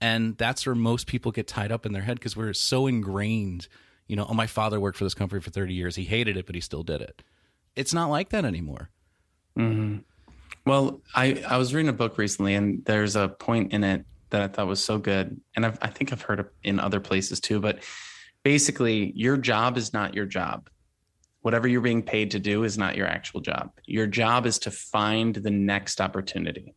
[0.00, 3.68] And that's where most people get tied up in their head because we're so ingrained.
[4.08, 5.96] You know, oh, my father worked for this company for 30 years.
[5.96, 7.22] He hated it, but he still did it.
[7.74, 8.90] It's not like that anymore.
[9.58, 9.98] Mm-hmm.
[10.66, 14.42] Well, I, I was reading a book recently, and there's a point in it that
[14.42, 15.40] I thought was so good.
[15.54, 17.58] And I've, I think I've heard it in other places too.
[17.58, 17.78] But
[18.42, 20.68] basically, your job is not your job
[21.46, 23.70] whatever you're being paid to do is not your actual job.
[23.84, 26.74] Your job is to find the next opportunity.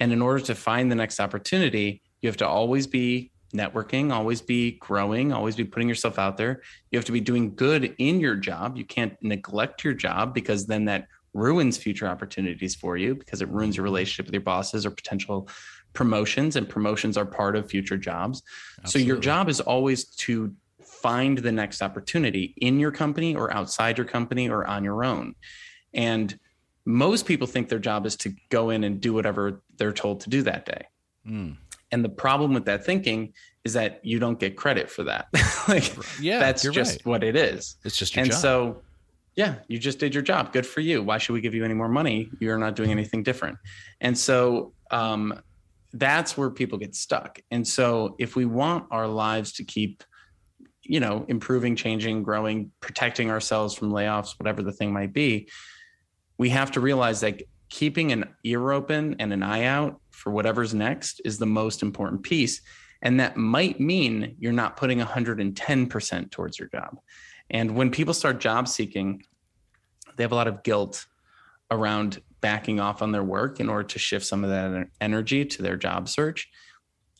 [0.00, 4.40] And in order to find the next opportunity, you have to always be networking, always
[4.40, 6.62] be growing, always be putting yourself out there.
[6.90, 8.78] You have to be doing good in your job.
[8.78, 13.50] You can't neglect your job because then that ruins future opportunities for you because it
[13.50, 15.46] ruins your relationship with your bosses or potential
[15.92, 18.42] promotions and promotions are part of future jobs.
[18.78, 19.02] Absolutely.
[19.02, 20.54] So your job is always to
[21.02, 25.34] find the next opportunity in your company or outside your company or on your own.
[25.94, 26.38] And
[26.84, 30.30] most people think their job is to go in and do whatever they're told to
[30.30, 30.86] do that day.
[31.26, 31.56] Mm.
[31.92, 33.32] And the problem with that thinking
[33.64, 35.26] is that you don't get credit for that.
[35.68, 37.06] like, yeah, that's just right.
[37.06, 37.76] what it is.
[37.84, 38.40] It's just your and job.
[38.40, 38.82] so,
[39.36, 40.52] yeah, you just did your job.
[40.52, 41.02] Good for you.
[41.02, 42.30] Why should we give you any more money?
[42.40, 43.58] You're not doing anything different.
[44.00, 45.40] And so, um,
[45.92, 47.40] that's where people get stuck.
[47.50, 50.04] And so, if we want our lives to keep
[50.90, 55.48] you know, improving, changing, growing, protecting ourselves from layoffs, whatever the thing might be,
[56.36, 60.74] we have to realize that keeping an ear open and an eye out for whatever's
[60.74, 62.60] next is the most important piece.
[63.02, 66.98] And that might mean you're not putting 110% towards your job.
[67.50, 69.22] And when people start job seeking,
[70.16, 71.06] they have a lot of guilt
[71.70, 75.62] around backing off on their work in order to shift some of that energy to
[75.62, 76.48] their job search.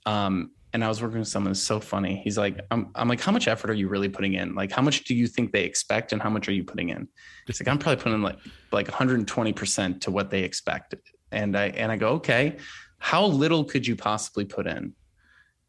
[0.06, 2.20] Um, and I was working with someone who's so funny.
[2.22, 4.54] He's like, I'm, I'm like, how much effort are you really putting in?
[4.54, 7.08] Like, how much do you think they expect and how much are you putting in?
[7.48, 8.38] It's like, I'm probably putting like,
[8.70, 10.94] like 120% to what they expect.
[11.32, 12.56] And I, and I go, okay,
[12.98, 14.94] how little could you possibly put in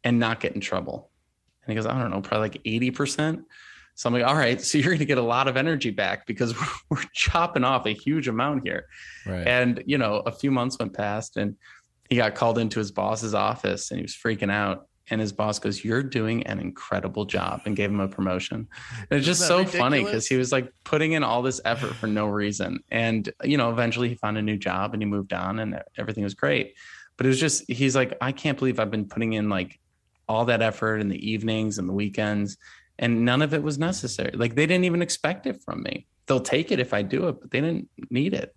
[0.04, 1.10] and not get in trouble?
[1.64, 3.42] And he goes, I don't know, probably like 80%.
[3.94, 6.26] So I'm like, all right, so you're going to get a lot of energy back
[6.26, 8.86] because we're, we're chopping off a huge amount here.
[9.26, 9.46] Right.
[9.46, 11.56] And, you know, a few months went past and
[12.08, 14.86] he got called into his boss's office and he was freaking out.
[15.10, 18.68] And his boss goes, You're doing an incredible job and gave him a promotion.
[19.10, 19.80] And it's just so ridiculous?
[19.80, 22.80] funny because he was like putting in all this effort for no reason.
[22.90, 26.24] And, you know, eventually he found a new job and he moved on and everything
[26.24, 26.74] was great.
[27.16, 29.78] But it was just, he's like, I can't believe I've been putting in like
[30.28, 32.56] all that effort in the evenings and the weekends
[32.98, 34.30] and none of it was necessary.
[34.32, 36.06] Like they didn't even expect it from me.
[36.26, 38.54] They'll take it if I do it, but they didn't need it.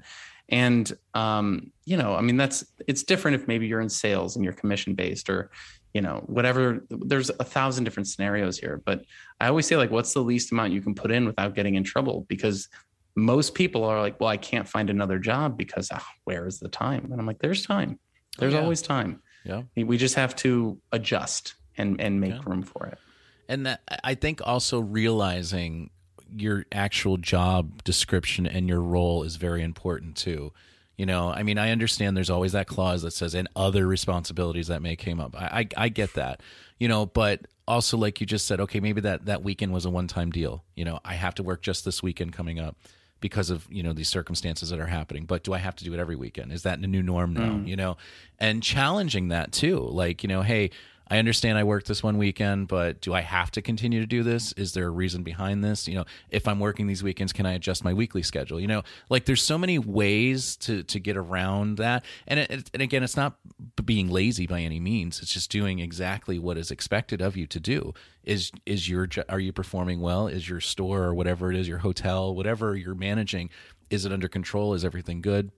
[0.49, 4.45] And um, you know, I mean, that's it's different if maybe you're in sales and
[4.45, 5.49] you're commission based or
[5.95, 9.03] you know whatever there's a thousand different scenarios here but
[9.39, 11.83] i always say like what's the least amount you can put in without getting in
[11.83, 12.67] trouble because
[13.15, 16.69] most people are like well i can't find another job because oh, where is the
[16.69, 18.63] time and i'm like there's time oh, there's oh, yeah.
[18.63, 22.41] always time yeah we just have to adjust and and make yeah.
[22.45, 22.99] room for it
[23.47, 25.89] and that I think also realizing
[26.35, 30.51] your actual job description and your role is very important too.
[30.97, 34.67] You know, I mean, I understand there's always that clause that says and other responsibilities
[34.67, 35.35] that may came up.
[35.35, 36.41] I, I, I get that,
[36.79, 39.89] you know, but also like you just said, okay, maybe that that weekend was a
[39.89, 40.63] one time deal.
[40.75, 42.77] You know, I have to work just this weekend coming up
[43.19, 45.93] because of you know these circumstances that are happening but do i have to do
[45.93, 47.67] it every weekend is that the new norm now mm.
[47.67, 47.97] you know
[48.39, 50.69] and challenging that too like you know hey
[51.08, 54.24] I understand I worked this one weekend, but do I have to continue to do
[54.24, 54.53] this?
[54.53, 55.88] Is there a reason behind this?
[55.88, 58.60] You know, if I'm working these weekends, can I adjust my weekly schedule?
[58.60, 62.06] You know, like there's so many ways to to get around that.
[62.28, 63.38] And it, and again, it's not
[63.84, 65.22] being lazy by any means.
[65.22, 67.93] It's just doing exactly what is expected of you to do.
[68.24, 70.28] Is is your are you performing well?
[70.28, 73.51] Is your store or whatever it is, your hotel, whatever you're managing,
[73.89, 74.74] is it under control?
[74.74, 75.51] Is everything good?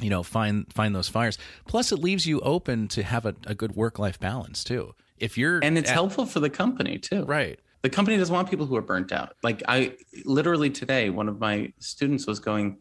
[0.00, 1.38] You know find find those fires.
[1.66, 4.94] Plus it leaves you open to have a, a good work life balance too.
[5.18, 7.24] If you're and it's at, helpful for the company too.
[7.24, 7.58] Right.
[7.82, 9.34] The company doesn't want people who are burnt out.
[9.42, 12.78] Like i literally today one of my students was going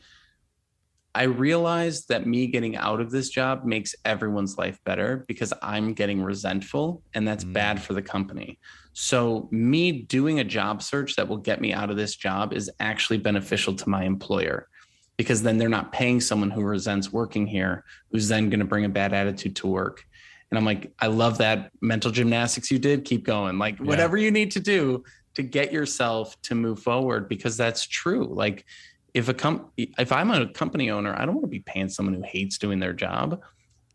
[1.16, 5.94] i realized that me getting out of this job makes everyone's life better because i'm
[5.94, 7.54] getting resentful and that's mm.
[7.54, 8.60] bad for the company.
[8.94, 12.70] So me doing a job search that will get me out of this job is
[12.80, 14.68] actually beneficial to my employer
[15.24, 18.84] because then they're not paying someone who resents working here, who's then going to bring
[18.84, 20.06] a bad attitude to work.
[20.52, 23.06] And I'm like, I love that mental gymnastics you did.
[23.06, 23.58] Keep going.
[23.58, 23.86] Like, yeah.
[23.86, 25.04] whatever you need to do
[25.36, 28.26] to get yourself to move forward, because that's true.
[28.26, 28.66] Like,
[29.14, 32.14] if a com- if I'm a company owner, I don't want to be paying someone
[32.16, 33.42] who hates doing their job.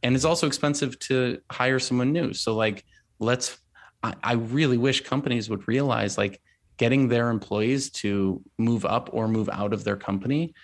[0.03, 2.33] And it's also expensive to hire someone new.
[2.33, 2.85] So, like,
[3.18, 3.59] let's,
[4.03, 6.41] I, I really wish companies would realize like
[6.79, 10.55] getting their employees to move up or move out of their company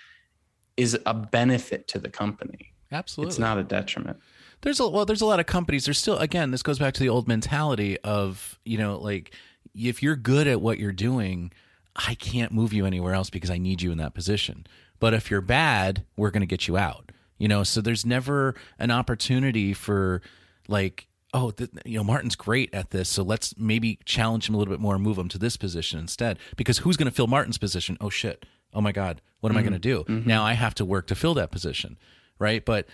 [0.77, 2.73] is a benefit to the company.
[2.93, 3.31] Absolutely.
[3.31, 4.19] It's not a detriment.
[4.63, 5.85] There's a well, there's a lot of companies.
[5.85, 9.35] There's still again, this goes back to the old mentality of, you know, like
[9.75, 11.53] if you're good at what you're doing,
[11.97, 14.67] I can't move you anywhere else because I need you in that position.
[15.01, 17.13] But if you're bad, we're going to get you out.
[17.37, 20.23] You know, so there's never an opportunity for
[20.69, 24.59] like oh, th- you know, Martin's great at this, so let's maybe challenge him a
[24.59, 26.39] little bit more and move him to this position instead.
[26.57, 27.99] Because who's going to fill Martin's position?
[28.01, 29.59] Oh shit, oh my god what am mm-hmm.
[29.61, 30.05] i going to do?
[30.05, 30.29] Mm-hmm.
[30.29, 31.97] now i have to work to fill that position
[32.39, 32.65] right?
[32.65, 32.87] But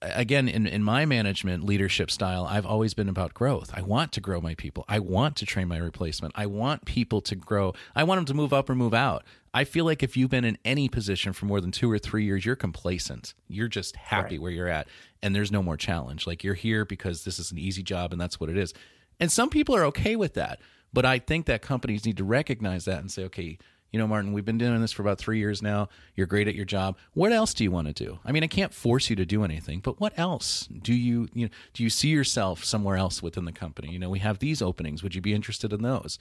[0.00, 3.70] again in, in my management leadership style i've always been about growth.
[3.72, 4.84] I want to grow my people.
[4.88, 6.34] I want to train my replacement.
[6.36, 7.72] I want people to grow.
[7.94, 9.22] I want them to move up or move out.
[9.54, 12.24] I feel like if you've been in any position for more than two or three
[12.24, 13.34] years you're complacent.
[13.46, 14.42] You're just happy right.
[14.42, 14.88] where you're at
[15.22, 16.26] and there's no more challenge.
[16.26, 18.74] Like you're here because this is an easy job and that's what it is.
[19.20, 20.58] And some people are okay with that
[20.92, 23.56] but i think that companies need to recognize that and say okay
[23.92, 25.88] you know, Martin, we've been doing this for about three years now.
[26.16, 26.96] You're great at your job.
[27.12, 28.18] What else do you want to do?
[28.24, 31.46] I mean, I can't force you to do anything, but what else do you, you
[31.46, 33.92] know, do you see yourself somewhere else within the company?
[33.92, 35.02] You know, we have these openings.
[35.02, 36.18] Would you be interested in those?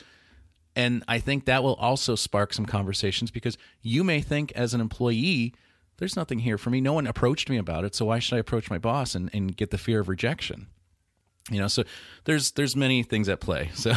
[0.76, 4.82] And I think that will also spark some conversations because you may think as an
[4.82, 5.54] employee,
[5.98, 6.82] there's nothing here for me.
[6.82, 7.96] No one approached me about it.
[7.96, 10.68] So why should I approach my boss and, and get the fear of rejection?
[11.50, 11.84] You know, so
[12.26, 13.72] there's there's many things at play.
[13.74, 13.94] So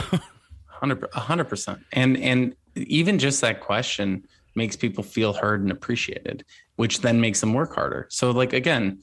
[0.67, 1.81] hundred percent.
[1.93, 6.45] And and even just that question makes people feel heard and appreciated,
[6.77, 8.07] which then makes them work harder.
[8.11, 9.01] So like again,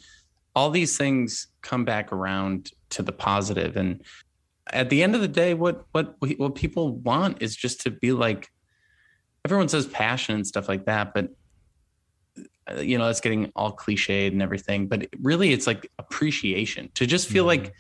[0.56, 4.04] all these things come back around to the positive and
[4.72, 8.12] at the end of the day what what what people want is just to be
[8.12, 8.50] like
[9.46, 11.30] everyone says passion and stuff like that but
[12.70, 17.06] uh, you know that's getting all cliched and everything but really it's like appreciation to
[17.06, 17.64] just feel mm-hmm.
[17.64, 17.74] like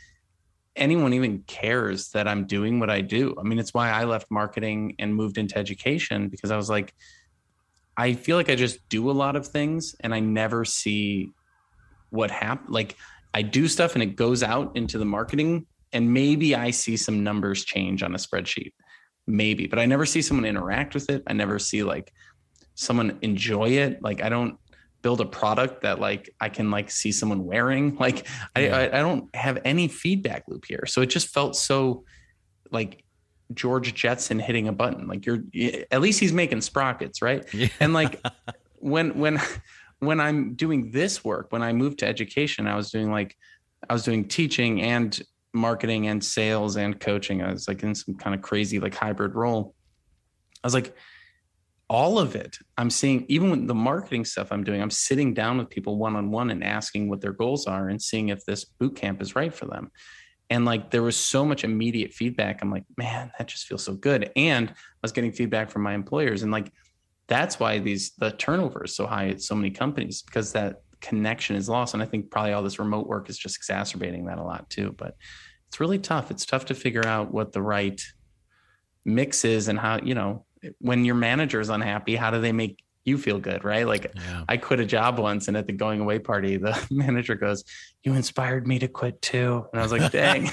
[0.76, 3.36] anyone even cares that i'm doing what i do.
[3.38, 6.93] I mean it's why i left marketing and moved into education because i was like
[7.97, 11.32] i feel like i just do a lot of things and i never see
[12.09, 12.95] what happened like
[13.34, 17.24] i do stuff and it goes out into the marketing and maybe i see some
[17.24, 18.74] numbers change on a spreadsheet.
[19.28, 21.24] Maybe but i never see someone interact with it.
[21.28, 22.11] I never see like
[22.76, 24.01] someone enjoy it.
[24.01, 24.57] Like i don't
[25.02, 27.95] build a product that like I can like see someone wearing.
[28.02, 30.86] Like I, I, I don't have any feedback loop here.
[30.88, 32.04] So it just felt so
[32.72, 33.04] like
[33.54, 35.08] George Jetson hitting a button.
[35.08, 35.43] Like you're
[35.91, 37.45] at least he's making sprockets, right?
[37.54, 37.68] Yeah.
[37.80, 38.22] And like
[38.78, 39.39] when when
[39.99, 43.36] when I'm doing this work, when I moved to education, I was doing like
[43.88, 45.22] I was doing teaching and
[45.54, 47.41] marketing and sales and coaching.
[47.41, 49.76] I was like in some kind of crazy like hybrid role.
[50.64, 50.95] I was like,
[51.92, 55.58] all of it i'm seeing even with the marketing stuff i'm doing i'm sitting down
[55.58, 59.22] with people one-on-one and asking what their goals are and seeing if this boot camp
[59.22, 59.92] is right for them.
[60.50, 62.62] And like there was so much immediate feedback.
[62.62, 64.32] I'm like man that just feels so good.
[64.36, 66.44] And i was getting feedback from my employers.
[66.44, 66.72] And like
[67.28, 71.56] that's why these the turnover is so high at so many companies because that connection
[71.58, 71.94] is lost.
[71.94, 74.96] And i think probably all this remote work is just exacerbating that a lot too.
[74.98, 75.16] But
[75.68, 76.32] it's really tough.
[76.32, 78.02] It's tough to figure out what the right
[79.04, 80.46] mix is and how you know
[80.80, 83.88] when your manager is unhappy, how do they make you feel good, right?
[83.88, 84.43] Like yeah.
[84.47, 87.64] I quit a job once and at the going away party, the manager goes,
[88.03, 89.66] You inspired me to quit too.
[89.72, 90.51] And I was like, dang,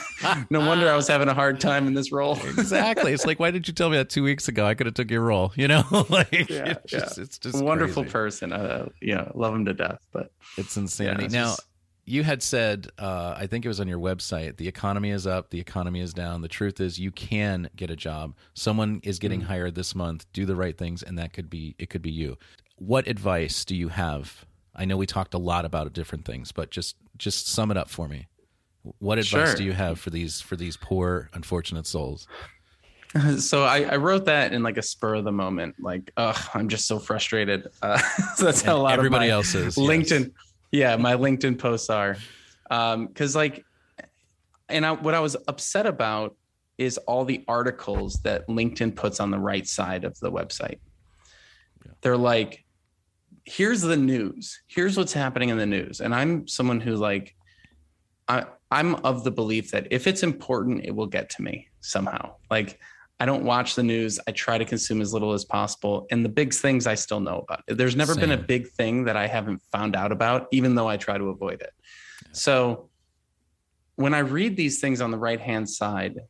[0.50, 2.38] no wonder I was having a hard time in this role.
[2.44, 3.12] exactly.
[3.12, 4.66] It's like, why did you tell me that two weeks ago?
[4.66, 5.84] I could have took your role, you know?
[6.09, 8.12] like yeah, it's just, it's just a wonderful crazy.
[8.12, 8.52] person.
[8.52, 11.22] Uh, you know, love him to death, but it's insanity.
[11.22, 11.66] Yeah, it's now, just,
[12.09, 15.50] you had said, uh, I think it was on your website, the economy is up,
[15.50, 16.40] the economy is down.
[16.40, 18.34] The truth is, you can get a job.
[18.54, 19.44] Someone is getting mm.
[19.44, 20.24] hired this month.
[20.32, 21.90] Do the right things, and that could be it.
[21.90, 22.38] Could be you.
[22.76, 24.46] What advice do you have?
[24.74, 27.90] I know we talked a lot about different things, but just just sum it up
[27.90, 28.26] for me.
[29.00, 29.56] What advice sure.
[29.56, 32.26] do you have for these for these poor, unfortunate souls?
[33.38, 36.68] So I, I, wrote that in like a spur of the moment, like, oh, I'm
[36.68, 37.66] just so frustrated.
[37.80, 37.96] Uh,
[38.36, 39.76] so that's how a lot everybody of else is.
[39.76, 40.26] LinkedIn.
[40.26, 42.16] Yes yeah, my LinkedIn posts are
[42.68, 43.64] because um, like,
[44.68, 46.36] and I, what I was upset about
[46.76, 50.78] is all the articles that LinkedIn puts on the right side of the website.
[51.84, 51.92] Yeah.
[52.02, 52.64] They're like,
[53.44, 54.60] here's the news.
[54.68, 56.00] Here's what's happening in the news.
[56.00, 57.34] And I'm someone who like,
[58.28, 62.34] I I'm of the belief that if it's important, it will get to me somehow.
[62.50, 62.78] Like
[63.20, 64.20] I don't watch the news.
[64.28, 66.06] I try to consume as little as possible.
[66.10, 67.64] And the big things I still know about.
[67.66, 68.20] There's never Same.
[68.20, 71.24] been a big thing that I haven't found out about, even though I try to
[71.30, 71.72] avoid it.
[72.24, 72.28] Yeah.
[72.32, 72.90] So
[73.96, 76.20] when I read these things on the right hand side,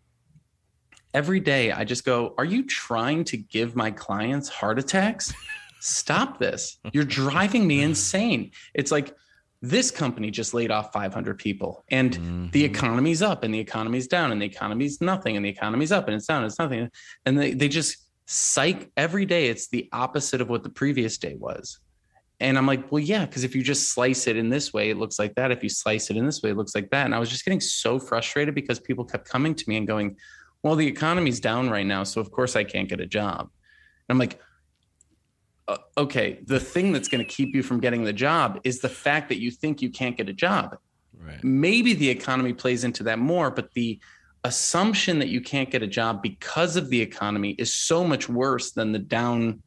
[1.13, 5.33] every day I just go, Are you trying to give my clients heart attacks?
[5.81, 6.79] Stop this.
[6.93, 8.53] You're driving me insane.
[8.75, 9.15] It's like,
[9.61, 12.51] this company just laid off 500 people and mm-hmm.
[12.51, 16.07] the economy's up and the economy's down and the economy's nothing and the economy's up
[16.07, 16.89] and it's down and it's nothing
[17.27, 21.35] and they, they just psych every day it's the opposite of what the previous day
[21.35, 21.81] was.
[22.41, 24.97] And i'm like well yeah because if you just slice it in this way it
[24.97, 25.51] looks like that.
[25.51, 27.07] If you slice it in this way it looks like that.
[27.07, 30.17] And i was just getting so frustrated because people kept coming to me and going
[30.63, 33.41] well the economy's down right now so of course i can't get a job.
[33.41, 33.51] And
[34.15, 34.41] i'm like
[35.69, 38.89] uh, okay, the thing that's going to keep you from getting the job is the
[38.89, 40.77] fact that you think you can't get a job.
[41.17, 41.43] Right.
[41.45, 44.01] Maybe the economy plays into that more, but the
[44.45, 48.73] assumption that you can't get a job because of the economy is so much worse
[48.73, 49.63] than the down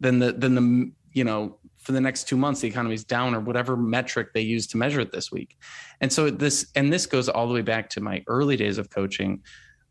[0.00, 3.40] than the than the you know for the next two months the economy's down or
[3.40, 5.56] whatever metric they use to measure it this week
[6.00, 8.88] and so this and this goes all the way back to my early days of
[8.88, 9.42] coaching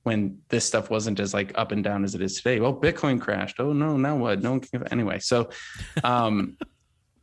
[0.03, 2.59] when this stuff wasn't as like up and down as it is today.
[2.59, 3.59] Well, Bitcoin crashed.
[3.59, 4.41] Oh no, now what?
[4.41, 5.19] No one can anyway.
[5.19, 5.49] So
[6.03, 6.57] um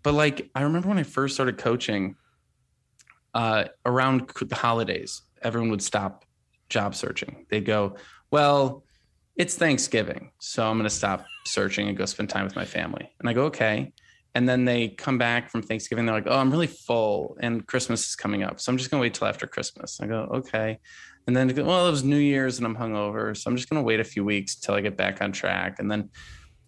[0.03, 2.17] but like I remember when I first started coaching
[3.35, 6.25] uh around the holidays, everyone would stop
[6.69, 7.47] job searching.
[7.51, 7.97] They'd go,
[8.31, 8.85] "Well,
[9.37, 13.13] it's Thanksgiving, so I'm going to stop searching and go spend time with my family."
[13.21, 13.93] And I go, "Okay."
[14.35, 16.07] And then they come back from Thanksgiving.
[16.07, 19.01] They're like, "Oh, I'm really full, and Christmas is coming up, so I'm just going
[19.01, 20.79] to wait till after Christmas." I go, "Okay."
[21.27, 23.37] And then, well, it was New Year's and I'm hungover.
[23.37, 25.79] So I'm just going to wait a few weeks till I get back on track.
[25.79, 26.11] And then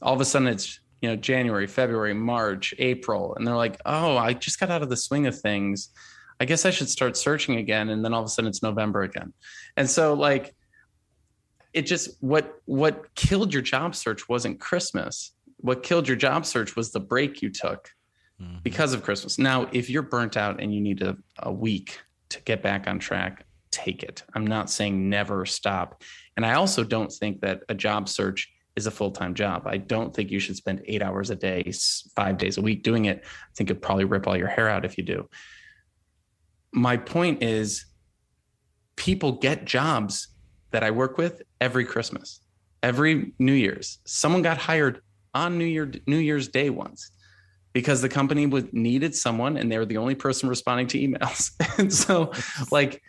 [0.00, 3.34] all of a sudden it's, you know, January, February, March, April.
[3.34, 5.88] And they're like, oh, I just got out of the swing of things.
[6.38, 7.88] I guess I should start searching again.
[7.88, 9.32] And then all of a sudden it's November again.
[9.76, 10.55] And so, like,
[11.72, 15.32] it just what what killed your job search wasn't Christmas.
[15.59, 17.90] What killed your job search was the break you took
[18.40, 18.57] mm-hmm.
[18.62, 19.38] because of Christmas.
[19.38, 22.00] Now, if you're burnt out and you need a, a week
[22.30, 24.23] to get back on track, take it.
[24.35, 26.03] I'm not saying never stop.
[26.37, 29.66] And I also don't think that a job search is a full-time job.
[29.66, 31.70] I don't think you should spend 8 hours a day,
[32.16, 33.23] 5 days a week doing it.
[33.25, 35.29] I think it'd probably rip all your hair out if you do.
[36.73, 37.85] My point is
[38.97, 40.29] people get jobs
[40.70, 42.41] that I work with every Christmas,
[42.83, 43.99] every New Year's.
[44.05, 45.03] Someone got hired
[45.35, 47.11] on New Year New Year's Day once
[47.73, 51.51] because the company would needed someone and they were the only person responding to emails.
[51.79, 52.33] and so
[52.70, 53.03] like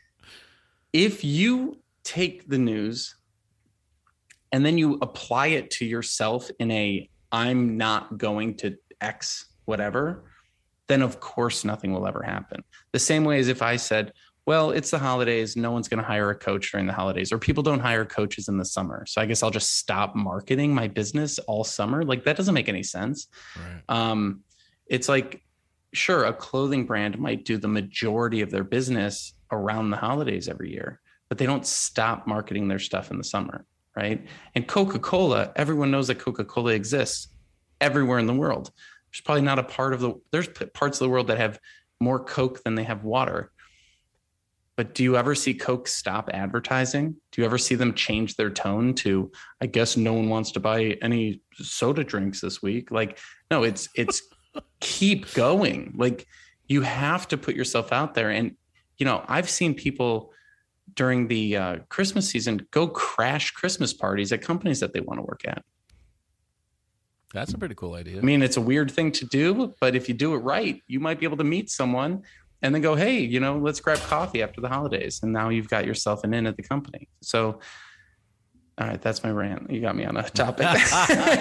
[0.94, 3.16] if you take the news
[4.52, 10.26] and then you apply it to yourself in a I'm not going to X whatever,
[10.88, 12.64] then of course nothing will ever happen.
[12.92, 14.14] The same way as if I said,
[14.46, 15.56] well, it's the holidays.
[15.56, 18.50] No one's going to hire a coach during the holidays, or people don't hire coaches
[18.50, 19.06] in the summer.
[19.08, 22.04] So I guess I'll just stop marketing my business all summer.
[22.04, 23.28] Like that doesn't make any sense.
[23.56, 23.82] Right.
[23.88, 24.42] Um,
[24.86, 25.42] it's like,
[25.94, 30.72] sure, a clothing brand might do the majority of their business around the holidays every
[30.72, 31.00] year,
[31.30, 33.66] but they don't stop marketing their stuff in the summer.
[33.96, 34.26] Right.
[34.56, 37.28] And Coca Cola, everyone knows that Coca Cola exists
[37.80, 38.72] everywhere in the world.
[39.12, 41.60] There's probably not a part of the, there's parts of the world that have
[42.00, 43.52] more Coke than they have water
[44.76, 47.16] but do you ever see Coke stop advertising?
[47.32, 49.32] Do you ever see them change their tone to
[49.62, 52.90] I guess no one wants to buy any soda drinks this week?
[52.92, 53.20] Like
[53.52, 54.22] no, it's it's
[54.80, 55.94] keep going.
[55.96, 56.26] Like
[56.68, 58.56] you have to put yourself out there and
[58.98, 60.32] you know, I've seen people
[60.96, 65.24] during the uh, Christmas season go crash Christmas parties at companies that they want to
[65.24, 65.64] work at.
[67.34, 68.20] That's a pretty cool idea.
[68.20, 71.00] I mean, it's a weird thing to do, but if you do it right, you
[71.00, 72.22] might be able to meet someone
[72.62, 75.20] and then go, hey, you know, let's grab coffee after the holidays.
[75.24, 77.10] And now you've got yourself an in at the company.
[77.22, 77.60] So,
[78.78, 79.70] all right, that's my rant.
[79.70, 80.66] You got me on a topic.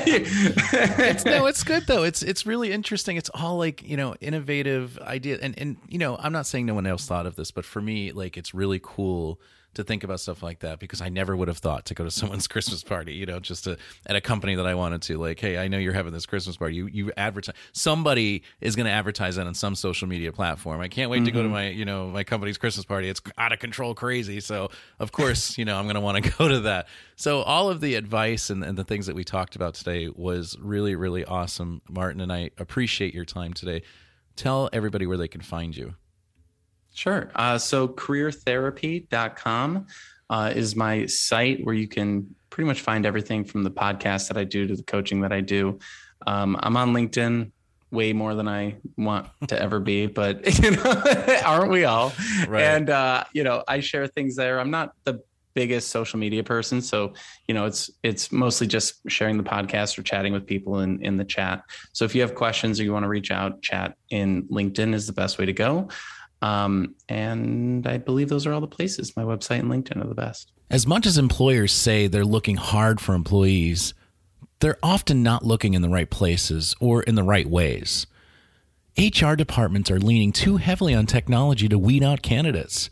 [0.06, 2.02] it's, no, it's good though.
[2.02, 3.16] It's it's really interesting.
[3.16, 6.74] It's all like you know innovative idea, and and you know I'm not saying no
[6.74, 9.40] one else thought of this, but for me, like it's really cool
[9.74, 12.10] to think about stuff like that because I never would have thought to go to
[12.22, 15.18] someone's Christmas party, you know, just to, at a company that I wanted to.
[15.18, 16.76] Like, hey, I know you're having this Christmas party.
[16.76, 17.54] You you advertise.
[17.72, 20.80] Somebody is going to advertise that on some social media platform.
[20.80, 21.24] I can't wait mm-hmm.
[21.26, 21.52] to go to mm-hmm.
[21.52, 23.08] my you know my company's Christmas party.
[23.08, 24.40] It's out of control, crazy.
[24.40, 26.88] So of course, you know, I'm going to want to go to that.
[27.16, 30.56] So all of the advice and, and the things that we talked about today was
[30.60, 32.20] really really awesome, Martin.
[32.20, 33.82] And I appreciate your time today.
[34.34, 35.94] Tell everybody where they can find you.
[36.94, 37.30] Sure.
[37.34, 39.86] Uh, so careertherapy.com
[40.30, 44.36] uh, is my site where you can pretty much find everything from the podcast that
[44.36, 45.78] I do to the coaching that I do.
[46.26, 47.50] Um, I'm on LinkedIn
[47.90, 51.02] way more than I want to ever be, but you know,
[51.44, 52.12] aren't we all?
[52.46, 52.62] Right.
[52.62, 54.60] And uh, you know, I share things there.
[54.60, 55.22] I'm not the
[55.54, 57.12] biggest social media person, so
[57.46, 61.16] you know, it's it's mostly just sharing the podcast or chatting with people in in
[61.16, 61.62] the chat.
[61.92, 65.06] So if you have questions or you want to reach out, chat in LinkedIn is
[65.06, 65.88] the best way to go.
[66.42, 69.16] Um, and I believe those are all the places.
[69.16, 70.50] My website and LinkedIn are the best.
[70.70, 73.94] As much as employers say they're looking hard for employees,
[74.60, 78.06] they're often not looking in the right places or in the right ways.
[78.98, 82.90] HR departments are leaning too heavily on technology to weed out candidates.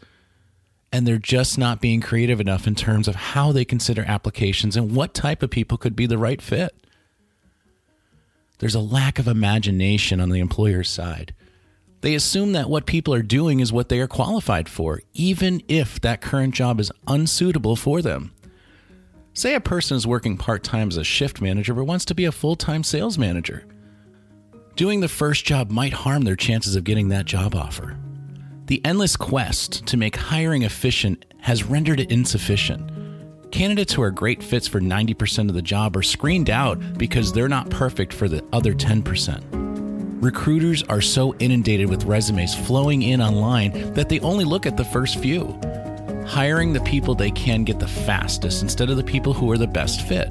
[0.92, 4.94] And they're just not being creative enough in terms of how they consider applications and
[4.94, 6.74] what type of people could be the right fit.
[8.58, 11.34] There's a lack of imagination on the employer's side.
[12.00, 16.00] They assume that what people are doing is what they are qualified for, even if
[16.00, 18.32] that current job is unsuitable for them.
[19.34, 22.24] Say a person is working part time as a shift manager but wants to be
[22.24, 23.66] a full time sales manager.
[24.76, 27.96] Doing the first job might harm their chances of getting that job offer.
[28.66, 32.90] The endless quest to make hiring efficient has rendered it insufficient.
[33.50, 37.48] Candidates who are great fits for 90% of the job are screened out because they're
[37.48, 39.69] not perfect for the other 10%.
[40.20, 44.84] Recruiters are so inundated with resumes flowing in online that they only look at the
[44.84, 45.58] first few,
[46.26, 49.66] hiring the people they can get the fastest instead of the people who are the
[49.66, 50.30] best fit.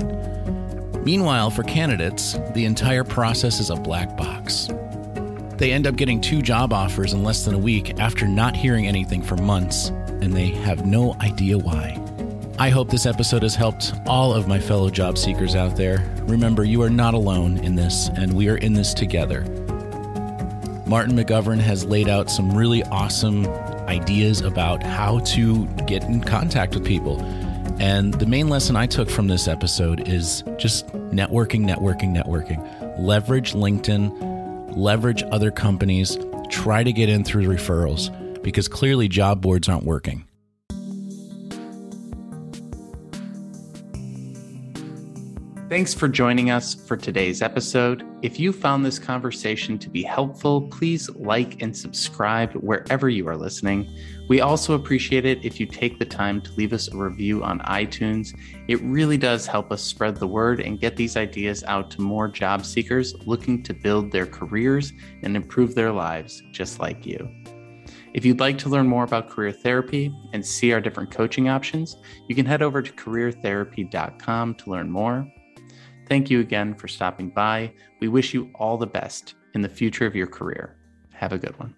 [1.03, 4.69] Meanwhile, for candidates, the entire process is a black box.
[5.57, 8.85] They end up getting two job offers in less than a week after not hearing
[8.85, 9.87] anything for months,
[10.21, 11.99] and they have no idea why.
[12.59, 16.13] I hope this episode has helped all of my fellow job seekers out there.
[16.27, 19.47] Remember, you are not alone in this, and we are in this together.
[20.89, 23.45] Martin McGovern has laid out some really awesome
[23.87, 27.21] ideas about how to get in contact with people.
[27.79, 32.59] And the main lesson I took from this episode is just networking, networking, networking.
[32.97, 36.17] Leverage LinkedIn, leverage other companies,
[36.49, 38.09] try to get in through referrals
[38.41, 40.25] because clearly job boards aren't working.
[45.69, 48.03] Thanks for joining us for today's episode.
[48.23, 53.37] If you found this conversation to be helpful, please like and subscribe wherever you are
[53.37, 53.87] listening.
[54.27, 57.59] We also appreciate it if you take the time to leave us a review on
[57.59, 58.35] iTunes.
[58.67, 62.27] It really does help us spread the word and get these ideas out to more
[62.27, 64.91] job seekers looking to build their careers
[65.21, 67.29] and improve their lives just like you.
[68.15, 71.95] If you'd like to learn more about career therapy and see our different coaching options,
[72.27, 75.31] you can head over to careertherapy.com to learn more.
[76.09, 77.71] Thank you again for stopping by.
[78.01, 80.75] We wish you all the best in the future of your career.
[81.13, 81.75] Have a good one.